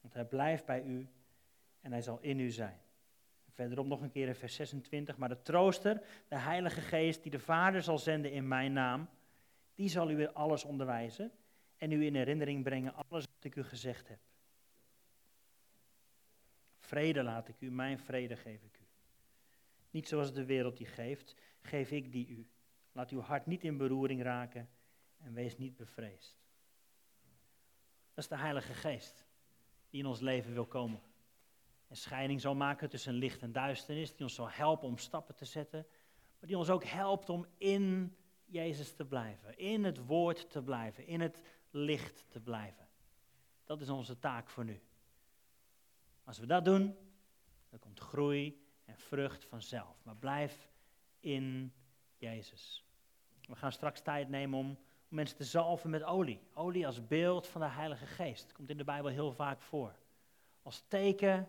Want 0.00 0.14
hij 0.14 0.24
blijft 0.24 0.66
bij 0.66 0.82
u 0.82 1.08
en 1.80 1.92
hij 1.92 2.02
zal 2.02 2.18
in 2.20 2.38
u 2.38 2.50
zijn. 2.50 2.80
Verderop 3.48 3.86
nog 3.86 4.00
een 4.00 4.10
keer 4.10 4.28
in 4.28 4.34
vers 4.34 4.54
26, 4.54 5.16
maar 5.16 5.28
de 5.28 5.42
trooster, 5.42 6.02
de 6.28 6.38
Heilige 6.38 6.80
Geest, 6.80 7.22
die 7.22 7.30
de 7.30 7.38
Vader 7.38 7.82
zal 7.82 7.98
zenden 7.98 8.32
in 8.32 8.48
mijn 8.48 8.72
naam, 8.72 9.08
die 9.74 9.88
zal 9.88 10.10
u 10.10 10.26
alles 10.26 10.64
onderwijzen 10.64 11.32
en 11.80 11.92
u 11.92 12.04
in 12.04 12.14
herinnering 12.14 12.62
brengen 12.62 12.94
alles 12.94 13.24
wat 13.24 13.44
ik 13.44 13.56
u 13.56 13.62
gezegd 13.62 14.08
heb. 14.08 14.18
Vrede 16.78 17.22
laat 17.22 17.48
ik 17.48 17.60
u, 17.60 17.70
mijn 17.70 17.98
vrede 17.98 18.36
geef 18.36 18.62
ik 18.62 18.78
u. 18.78 18.86
Niet 19.90 20.08
zoals 20.08 20.32
de 20.32 20.44
wereld 20.44 20.76
die 20.76 20.86
geeft, 20.86 21.36
geef 21.60 21.90
ik 21.90 22.12
die 22.12 22.28
u. 22.28 22.48
Laat 22.92 23.10
uw 23.10 23.20
hart 23.20 23.46
niet 23.46 23.64
in 23.64 23.76
beroering 23.76 24.22
raken 24.22 24.68
en 25.18 25.32
wees 25.32 25.58
niet 25.58 25.76
bevreesd. 25.76 26.38
Dat 28.14 28.24
is 28.24 28.28
de 28.28 28.36
Heilige 28.36 28.74
Geest 28.74 29.26
die 29.90 30.00
in 30.00 30.06
ons 30.06 30.20
leven 30.20 30.52
wil 30.52 30.66
komen. 30.66 31.02
Een 31.88 31.96
scheiding 31.96 32.40
zal 32.40 32.54
maken 32.54 32.88
tussen 32.88 33.14
licht 33.14 33.42
en 33.42 33.52
duisternis, 33.52 34.14
die 34.14 34.22
ons 34.22 34.34
zal 34.34 34.50
helpen 34.50 34.88
om 34.88 34.98
stappen 34.98 35.34
te 35.34 35.44
zetten, 35.44 35.86
maar 36.38 36.48
die 36.48 36.58
ons 36.58 36.70
ook 36.70 36.84
helpt 36.84 37.28
om 37.28 37.46
in 37.56 38.16
Jezus 38.44 38.94
te 38.94 39.04
blijven, 39.04 39.58
in 39.58 39.84
het 39.84 40.06
woord 40.06 40.50
te 40.50 40.62
blijven, 40.62 41.06
in 41.06 41.20
het 41.20 41.42
licht 41.70 42.24
te 42.28 42.40
blijven. 42.40 42.88
Dat 43.64 43.80
is 43.80 43.88
onze 43.88 44.18
taak 44.18 44.48
voor 44.48 44.64
nu. 44.64 44.80
Als 46.24 46.38
we 46.38 46.46
dat 46.46 46.64
doen, 46.64 46.96
dan 47.68 47.78
komt 47.78 48.00
groei 48.00 48.66
en 48.84 48.98
vrucht 48.98 49.44
vanzelf. 49.44 50.04
Maar 50.04 50.16
blijf 50.16 50.68
in 51.20 51.72
Jezus. 52.16 52.84
We 53.40 53.56
gaan 53.56 53.72
straks 53.72 54.00
tijd 54.00 54.28
nemen 54.28 54.58
om, 54.58 54.78
mensen 55.08 55.36
te 55.36 55.44
zalven 55.44 55.90
met 55.90 56.02
olie. 56.02 56.40
Olie 56.54 56.86
als 56.86 57.06
beeld 57.06 57.46
van 57.46 57.60
de 57.60 57.66
Heilige 57.66 58.06
Geest. 58.06 58.52
Komt 58.52 58.70
in 58.70 58.76
de 58.76 58.84
Bijbel 58.84 59.10
heel 59.10 59.32
vaak 59.32 59.60
voor. 59.60 59.94
Als 60.62 60.84
teken 60.88 61.48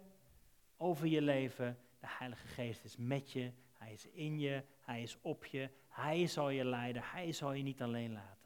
over 0.77 1.07
je 1.07 1.21
leven. 1.21 1.77
De 1.99 2.07
Heilige 2.09 2.47
Geest 2.47 2.83
is 2.83 2.97
met 2.97 3.31
je, 3.31 3.51
Hij 3.71 3.93
is 3.93 4.07
in 4.07 4.39
je, 4.39 4.63
Hij 4.81 5.01
is 5.01 5.17
op 5.21 5.45
je, 5.45 5.69
Hij 5.87 6.27
zal 6.27 6.49
je 6.49 6.65
leiden, 6.65 7.01
Hij 7.05 7.31
zal 7.31 7.53
je 7.53 7.63
niet 7.63 7.81
alleen 7.81 8.11
laten. 8.11 8.40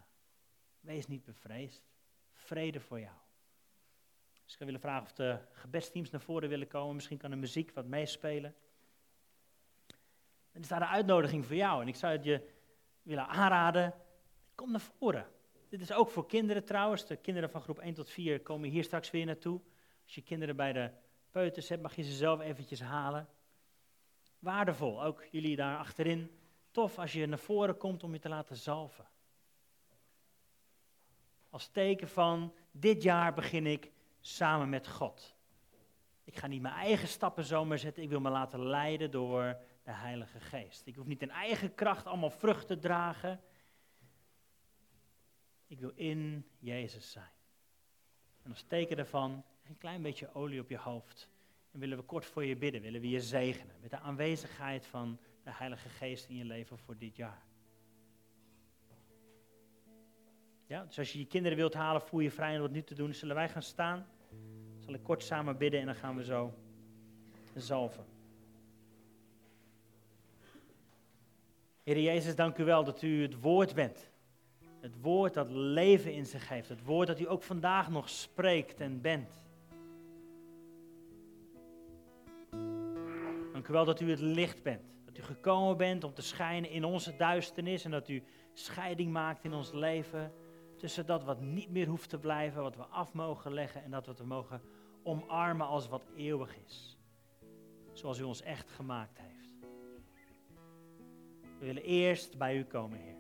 Wees 0.86 1.08
niet 1.08 1.24
bevreesd. 1.24 1.84
Vrede 2.34 2.80
voor 2.80 3.00
jou. 3.00 3.16
Dus 4.34 4.44
ik 4.44 4.50
zou 4.50 4.66
willen 4.66 4.80
vragen 4.80 5.04
of 5.04 5.14
de 5.14 5.40
gebedsteams 5.52 6.10
naar 6.10 6.22
voren 6.22 6.50
willen 6.50 6.68
komen. 6.68 6.96
Misschien 6.96 7.18
kan 7.18 7.30
de 7.30 7.36
muziek 7.36 7.72
wat 7.72 7.86
meespelen. 7.86 8.56
En 10.52 10.62
is 10.62 10.68
daar 10.68 10.82
een 10.82 10.88
uitnodiging 10.88 11.46
voor 11.46 11.56
jou. 11.56 11.82
En 11.82 11.88
ik 11.88 11.96
zou 11.96 12.14
het 12.14 12.24
je 12.24 12.50
willen 13.02 13.28
aanraden. 13.28 13.94
Kom 14.56 14.72
naar 14.72 14.82
voren. 14.82 15.28
Dit 15.70 15.82
is 15.82 15.94
ook 15.94 16.10
voor 16.10 16.26
kinderen 16.28 16.66
trouwens. 16.66 17.06
De 17.06 17.16
kinderen 17.16 17.50
van 17.50 17.62
groep 17.62 17.80
1 17.80 17.94
tot 17.94 18.10
4 18.10 18.42
komen 18.42 18.70
hier 18.70 18.84
straks 18.84 19.12
weer 19.12 19.26
naartoe. 19.26 19.62
Als 20.04 20.16
je 20.16 20.22
kinderen 20.22 20.56
bij 20.56 20.74
de 20.74 20.92
peuters 21.32 21.70
hebt, 21.70 21.82
mag 21.82 21.96
je 21.96 22.04
ze 22.04 22.12
zelf 22.12 22.40
eventjes 22.42 22.82
halen. 22.82 23.28
Waardevol, 24.40 25.04
ook 25.04 25.26
jullie 25.32 25.56
daar 25.56 25.78
achterin. 25.78 26.40
Tof 26.72 27.00
als 27.00 27.14
je 27.14 27.26
naar 27.26 27.40
voren 27.40 27.78
komt 27.78 28.04
om 28.04 28.14
je 28.14 28.20
te 28.20 28.30
laten 28.30 28.56
zalven. 28.56 29.06
Als 31.56 31.68
teken 31.68 32.08
van, 32.08 32.54
dit 32.72 33.04
jaar 33.04 33.34
begin 33.34 33.66
ik 33.66 33.92
samen 34.20 34.70
met 34.70 34.88
God. 34.88 35.36
Ik 36.24 36.36
ga 36.36 36.48
niet 36.48 36.62
mijn 36.62 36.74
eigen 36.74 37.08
stappen 37.08 37.44
zomaar 37.44 37.80
zetten, 37.80 38.04
ik 38.04 38.10
wil 38.10 38.20
me 38.20 38.30
laten 38.30 38.66
leiden 38.66 39.12
door 39.12 39.58
de 39.84 39.92
Heilige 39.92 40.40
Geest. 40.40 40.88
Ik 40.88 40.96
hoef 40.96 41.06
niet 41.06 41.22
in 41.22 41.30
eigen 41.30 41.76
kracht 41.76 42.06
allemaal 42.06 42.30
vrucht 42.30 42.68
te 42.68 42.80
dragen. 42.80 43.42
Ik 45.68 45.80
wil 45.80 45.92
in 45.96 46.46
Jezus 46.60 47.12
zijn. 47.12 47.32
En 48.44 48.52
als 48.52 48.64
teken 48.64 48.98
daarvan 48.98 49.44
een 49.64 49.78
klein 49.78 50.02
beetje 50.02 50.34
olie 50.34 50.62
op 50.62 50.70
je 50.70 50.78
hoofd. 50.78 51.30
En 51.72 51.80
willen 51.80 51.98
we 51.98 52.04
kort 52.04 52.26
voor 52.26 52.46
je 52.46 52.56
bidden, 52.56 52.82
willen 52.82 53.02
we 53.02 53.10
je 53.10 53.22
zegenen 53.22 53.76
met 53.82 53.90
de 53.90 54.00
aanwezigheid 54.00 54.86
van 54.86 55.20
de 55.44 55.54
Heilige 55.54 55.90
Geest 55.90 56.30
in 56.30 56.36
je 56.36 56.46
leven 56.46 56.78
voor 56.78 56.98
dit 56.98 57.16
jaar. 57.16 57.46
Dus 60.84 61.00
als 61.00 61.14
je 61.14 61.20
je 61.20 61.26
kinderen 61.26 61.58
wilt 61.58 61.74
halen, 61.74 62.02
voel 62.02 62.20
je 62.20 62.32
vrij 62.32 62.56
om 62.56 62.62
wat 62.62 62.72
nu 62.72 62.84
te 62.84 62.96
doen. 62.96 63.14
Zullen 63.14 63.36
wij 63.36 63.50
gaan 63.50 63.62
staan? 63.62 64.08
Zal 64.80 64.94
ik 64.94 65.04
kort 65.04 65.24
samen 65.24 65.58
bidden 65.58 65.80
en 65.80 65.86
dan 65.86 65.96
gaan 65.96 66.16
we 66.16 66.24
zo 66.24 66.54
zalven. 67.56 68.06
Heer 71.84 72.00
Jezus, 72.00 72.36
dank 72.36 72.58
u 72.58 72.64
wel 72.64 72.84
dat 72.84 73.02
u 73.02 73.22
het 73.22 73.40
woord 73.40 73.74
bent. 73.74 74.10
Het 74.80 75.02
woord 75.02 75.34
dat 75.34 75.50
leven 75.50 76.14
in 76.14 76.26
zich 76.26 76.50
heeft. 76.50 76.70
Het 76.70 76.84
woord 76.84 77.08
dat 77.08 77.20
u 77.20 77.30
ook 77.30 77.44
vandaag 77.44 77.90
nog 77.90 78.10
spreekt 78.10 78.80
en 78.80 79.02
bent. 79.02 79.44
Dank 83.52 83.68
u 83.68 83.74
wel 83.74 83.86
dat 83.86 84.02
u 84.02 84.10
het 84.10 84.20
licht 84.20 84.64
bent. 84.64 84.82
Dat 85.06 85.18
u 85.18 85.22
gekomen 85.22 85.78
bent 85.78 86.04
om 86.04 86.14
te 86.14 86.22
schijnen 86.22 86.70
in 86.70 86.84
onze 86.84 87.16
duisternis 87.16 87.86
en 87.86 87.92
dat 87.92 88.10
u 88.10 88.24
scheiding 88.54 89.12
maakt 89.12 89.44
in 89.44 89.54
ons 89.54 89.72
leven 89.72 90.32
tussen 90.86 91.06
dat 91.06 91.24
wat 91.24 91.42
niet 91.42 91.70
meer 91.70 91.88
hoeft 91.88 92.10
te 92.10 92.20
blijven, 92.20 92.62
wat 92.62 92.76
we 92.76 92.84
af 92.84 93.14
mogen 93.14 93.54
leggen 93.54 93.84
en 93.84 93.92
dat 93.92 94.06
wat 94.06 94.18
we 94.18 94.26
mogen 94.26 94.62
omarmen 95.04 95.68
als 95.68 95.88
wat 95.88 96.06
eeuwig 96.16 96.58
is. 96.66 96.98
Zoals 97.94 98.20
u 98.20 98.24
ons 98.24 98.42
echt 98.42 98.70
gemaakt 98.70 99.18
heeft. 99.18 99.60
We 101.60 101.66
willen 101.66 101.84
eerst 101.84 102.38
bij 102.38 102.58
u 102.58 102.64
komen, 102.64 103.00
Heer. 103.00 103.18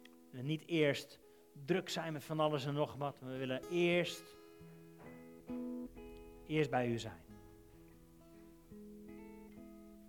We 0.00 0.30
willen 0.30 0.46
niet 0.46 0.66
eerst 0.66 1.20
druk 1.64 1.88
zijn 1.88 2.12
met 2.12 2.24
van 2.24 2.40
alles 2.40 2.66
en 2.66 2.74
nog 2.74 2.94
wat. 2.94 3.18
We 3.20 3.36
willen 3.36 3.60
eerst, 3.70 4.24
eerst 6.46 6.70
bij 6.70 6.88
u 6.88 6.98
zijn. 6.98 7.24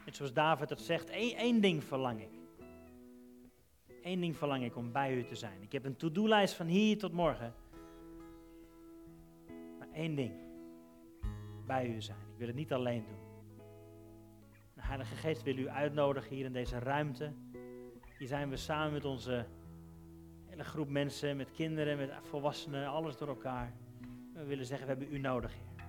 Net 0.05 0.15
zoals 0.15 0.33
David 0.33 0.69
het 0.69 0.81
zegt, 0.81 1.09
één, 1.09 1.35
één 1.37 1.61
ding 1.61 1.83
verlang 1.83 2.21
ik. 2.21 2.46
Eén 4.07 4.19
ding 4.19 4.37
verlang 4.37 4.63
ik 4.63 4.75
om 4.75 4.91
bij 4.91 5.15
u 5.15 5.23
te 5.23 5.35
zijn. 5.35 5.61
Ik 5.61 5.71
heb 5.71 5.85
een 5.85 5.95
to-do-lijst 5.95 6.53
van 6.53 6.65
hier 6.65 6.97
tot 6.97 7.11
morgen. 7.11 7.53
Maar 9.79 9.87
één 9.93 10.15
ding. 10.15 10.33
Bij 11.65 11.87
u 11.87 12.01
zijn. 12.01 12.17
Ik 12.17 12.37
wil 12.37 12.47
het 12.47 12.55
niet 12.55 12.73
alleen 12.73 13.03
doen. 13.05 13.17
De 14.73 14.81
Heilige 14.81 15.15
Geest 15.15 15.43
wil 15.43 15.57
u 15.57 15.69
uitnodigen 15.69 16.35
hier 16.35 16.45
in 16.45 16.53
deze 16.53 16.79
ruimte. 16.79 17.33
Hier 18.17 18.27
zijn 18.27 18.49
we 18.49 18.57
samen 18.57 18.93
met 18.93 19.05
onze 19.05 19.45
hele 20.45 20.63
groep 20.63 20.89
mensen, 20.89 21.37
met 21.37 21.51
kinderen, 21.51 21.97
met 21.97 22.13
volwassenen, 22.21 22.87
alles 22.87 23.17
door 23.17 23.27
elkaar. 23.27 23.73
We 24.33 24.43
willen 24.43 24.65
zeggen, 24.65 24.87
we 24.87 24.93
hebben 24.93 25.15
u 25.15 25.19
nodig, 25.19 25.53
Heer. 25.53 25.85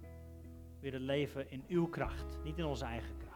We 0.00 0.80
willen 0.80 1.00
leven 1.00 1.50
in 1.50 1.64
uw 1.68 1.88
kracht, 1.88 2.38
niet 2.44 2.58
in 2.58 2.64
onze 2.64 2.84
eigen 2.84 3.16
kracht. 3.16 3.29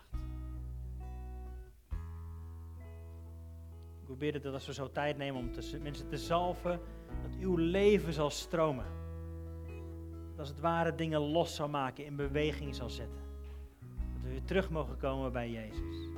Bidden 4.17 4.43
dat 4.43 4.55
als 4.55 4.67
we 4.67 4.73
zo 4.73 4.91
tijd 4.91 5.17
nemen 5.17 5.41
om 5.41 5.51
mensen 5.83 6.09
te 6.09 6.19
zalven, 6.19 6.81
dat 7.23 7.37
uw 7.41 7.57
leven 7.57 8.13
zal 8.13 8.31
stromen. 8.31 8.87
Dat 10.31 10.39
als 10.39 10.49
het 10.49 10.61
ware 10.61 10.95
dingen 10.95 11.21
los 11.21 11.55
zal 11.55 11.69
maken, 11.69 12.05
in 12.05 12.17
beweging 12.17 12.75
zal 12.75 12.91
zetten. 12.91 13.23
Dat 14.13 14.23
we 14.23 14.29
weer 14.29 14.45
terug 14.45 14.71
mogen 14.71 14.97
komen 14.97 15.33
bij 15.33 15.51
Jezus. 15.51 16.09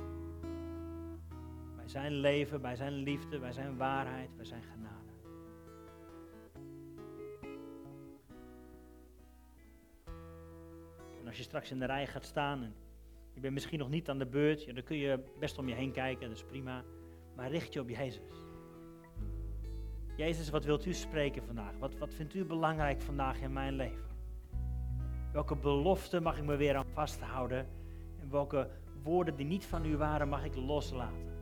Bij 1.75 1.87
zijn 1.87 2.11
leven, 2.11 2.61
bij 2.61 2.75
zijn 2.75 2.93
liefde, 2.93 3.39
bij 3.39 3.51
zijn 3.51 3.77
waarheid, 3.77 4.35
bij 4.35 4.45
zijn 4.45 4.63
genade. 4.63 4.95
En 11.19 11.27
als 11.27 11.37
je 11.37 11.43
straks 11.43 11.71
in 11.71 11.79
de 11.79 11.85
rij 11.85 12.07
gaat 12.07 12.25
staan 12.25 12.63
en 12.63 12.73
je 13.33 13.39
bent 13.39 13.53
misschien 13.53 13.79
nog 13.79 13.89
niet 13.89 14.09
aan 14.09 14.17
de 14.17 14.25
beurt, 14.25 14.75
dan 14.75 14.83
kun 14.83 14.97
je 14.97 15.19
best 15.39 15.57
om 15.57 15.67
je 15.67 15.75
heen 15.75 15.91
kijken, 15.91 16.27
dat 16.27 16.37
is 16.37 16.43
prima. 16.43 16.83
Maar 17.37 17.49
richt 17.49 17.73
je 17.73 17.79
op 17.79 17.89
Jezus. 17.89 18.43
Jezus, 20.15 20.49
wat 20.49 20.65
wilt 20.65 20.85
u 20.85 20.93
spreken 20.93 21.43
vandaag? 21.43 21.77
Wat, 21.79 21.97
wat 21.97 22.13
vindt 22.13 22.33
u 22.33 22.45
belangrijk 22.45 23.01
vandaag 23.01 23.41
in 23.41 23.53
mijn 23.53 23.73
leven? 23.73 24.05
Welke 25.31 25.55
belofte 25.55 26.19
mag 26.19 26.37
ik 26.37 26.43
me 26.43 26.55
weer 26.55 26.75
aan 26.75 26.85
vasthouden? 26.93 27.67
En 28.19 28.29
welke 28.29 28.69
woorden 29.03 29.35
die 29.35 29.45
niet 29.45 29.65
van 29.65 29.85
u 29.85 29.97
waren, 29.97 30.29
mag 30.29 30.45
ik 30.45 30.55
loslaten? 30.55 31.35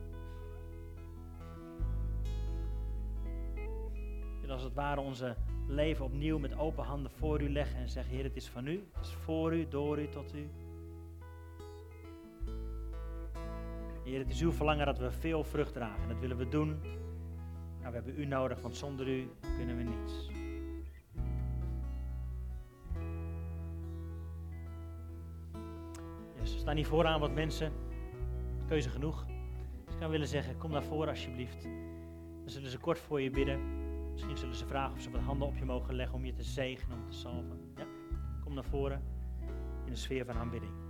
En 4.42 4.50
als 4.50 4.62
het 4.62 4.74
ware 4.74 5.00
onze 5.00 5.36
leven 5.68 6.04
opnieuw 6.04 6.38
met 6.38 6.58
open 6.58 6.84
handen 6.84 7.10
voor 7.10 7.42
u 7.42 7.50
leggen 7.50 7.78
en 7.78 7.88
zeggen, 7.88 8.14
Heer, 8.14 8.24
het 8.24 8.36
is 8.36 8.48
van 8.48 8.66
u, 8.66 8.88
het 8.92 9.06
is 9.06 9.12
voor 9.12 9.54
u, 9.54 9.68
door 9.68 10.00
u, 10.00 10.08
tot 10.08 10.34
u. 10.34 10.50
Heer, 14.06 14.18
het 14.18 14.30
is 14.30 14.40
uw 14.40 14.52
verlangen 14.52 14.86
dat 14.86 14.98
we 14.98 15.10
veel 15.10 15.44
vrucht 15.44 15.72
dragen. 15.72 16.02
En 16.02 16.08
dat 16.08 16.18
willen 16.18 16.36
we 16.36 16.48
doen. 16.48 16.68
Nou, 17.80 17.88
we 17.88 17.94
hebben 17.94 18.18
u 18.18 18.26
nodig, 18.26 18.60
want 18.60 18.76
zonder 18.76 19.08
u 19.08 19.30
kunnen 19.56 19.76
we 19.76 19.82
niets. 19.82 20.30
Yes, 26.40 26.52
er 26.52 26.58
staan 26.58 26.76
hier 26.76 26.86
vooraan 26.86 27.20
wat 27.20 27.34
mensen. 27.34 27.72
Keuze 28.68 28.90
genoeg. 28.90 29.26
Dus 29.84 29.94
ik 29.94 29.98
zou 29.98 30.10
willen 30.10 30.28
zeggen, 30.28 30.58
kom 30.58 30.70
naar 30.70 30.84
voren 30.84 31.08
alsjeblieft. 31.08 31.62
Dan 31.62 32.50
zullen 32.50 32.70
ze 32.70 32.78
kort 32.78 32.98
voor 32.98 33.20
je 33.20 33.30
bidden. 33.30 33.60
Misschien 34.12 34.36
zullen 34.36 34.56
ze 34.56 34.66
vragen 34.66 34.96
of 34.96 35.00
ze 35.00 35.10
wat 35.10 35.20
handen 35.20 35.48
op 35.48 35.56
je 35.56 35.64
mogen 35.64 35.94
leggen 35.94 36.16
om 36.16 36.24
je 36.24 36.32
te 36.32 36.42
zegenen, 36.42 36.96
om 36.96 37.10
te 37.10 37.16
salven. 37.16 37.72
Ja, 37.76 37.86
kom 38.44 38.54
naar 38.54 38.64
voren 38.64 39.02
in 39.84 39.92
de 39.92 39.98
sfeer 39.98 40.24
van 40.24 40.36
aanbidding. 40.36 40.85